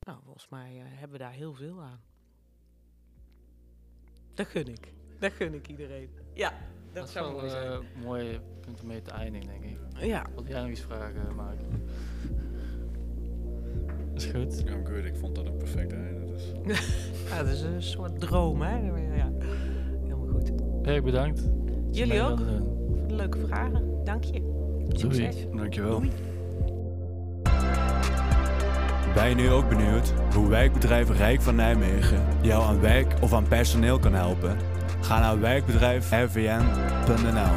[0.01, 2.01] Nou, volgens mij eh, hebben we daar heel veel aan.
[4.35, 4.93] Dat gun ik.
[5.19, 6.11] Dat gun ik iedereen.
[6.35, 6.53] Ja,
[6.93, 7.73] dat, zou wel mooi zijn.
[7.73, 9.79] een mooie punt om mee te eindigen, denk ik.
[10.05, 11.61] ja, Wil jij nog iets vragen, Mark?
[14.15, 14.63] is goed.
[14.65, 15.05] Ja, goed.
[15.05, 16.25] Ik vond dat een perfect einde.
[16.27, 16.53] Dus.
[17.29, 18.77] ja, dat is een soort droom, hè?
[19.17, 19.33] Ja,
[20.01, 20.53] helemaal goed.
[20.83, 21.51] Erg bedankt.
[21.91, 22.39] Je Jullie ook?
[22.39, 23.17] wilde doen.
[23.17, 23.83] Leuke vragen.
[24.05, 24.43] Dank je.
[24.89, 25.47] Succes.
[25.57, 25.99] Dankjewel.
[25.99, 26.11] Doei.
[29.15, 33.49] Ben je nu ook benieuwd hoe wijkbedrijf Rijk van Nijmegen jou aan werk of aan
[33.49, 34.57] personeel kan helpen?
[35.01, 37.57] Ga naar wijkbedrijfrvn.nl.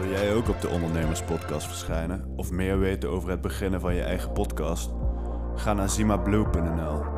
[0.00, 4.02] Wil jij ook op de Ondernemerspodcast verschijnen of meer weten over het beginnen van je
[4.02, 4.90] eigen podcast?
[5.54, 7.11] Ga naar zimablue.nl.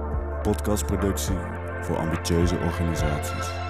[0.45, 1.37] Podcastproductie
[1.81, 3.64] voor ambitieuze organisaties.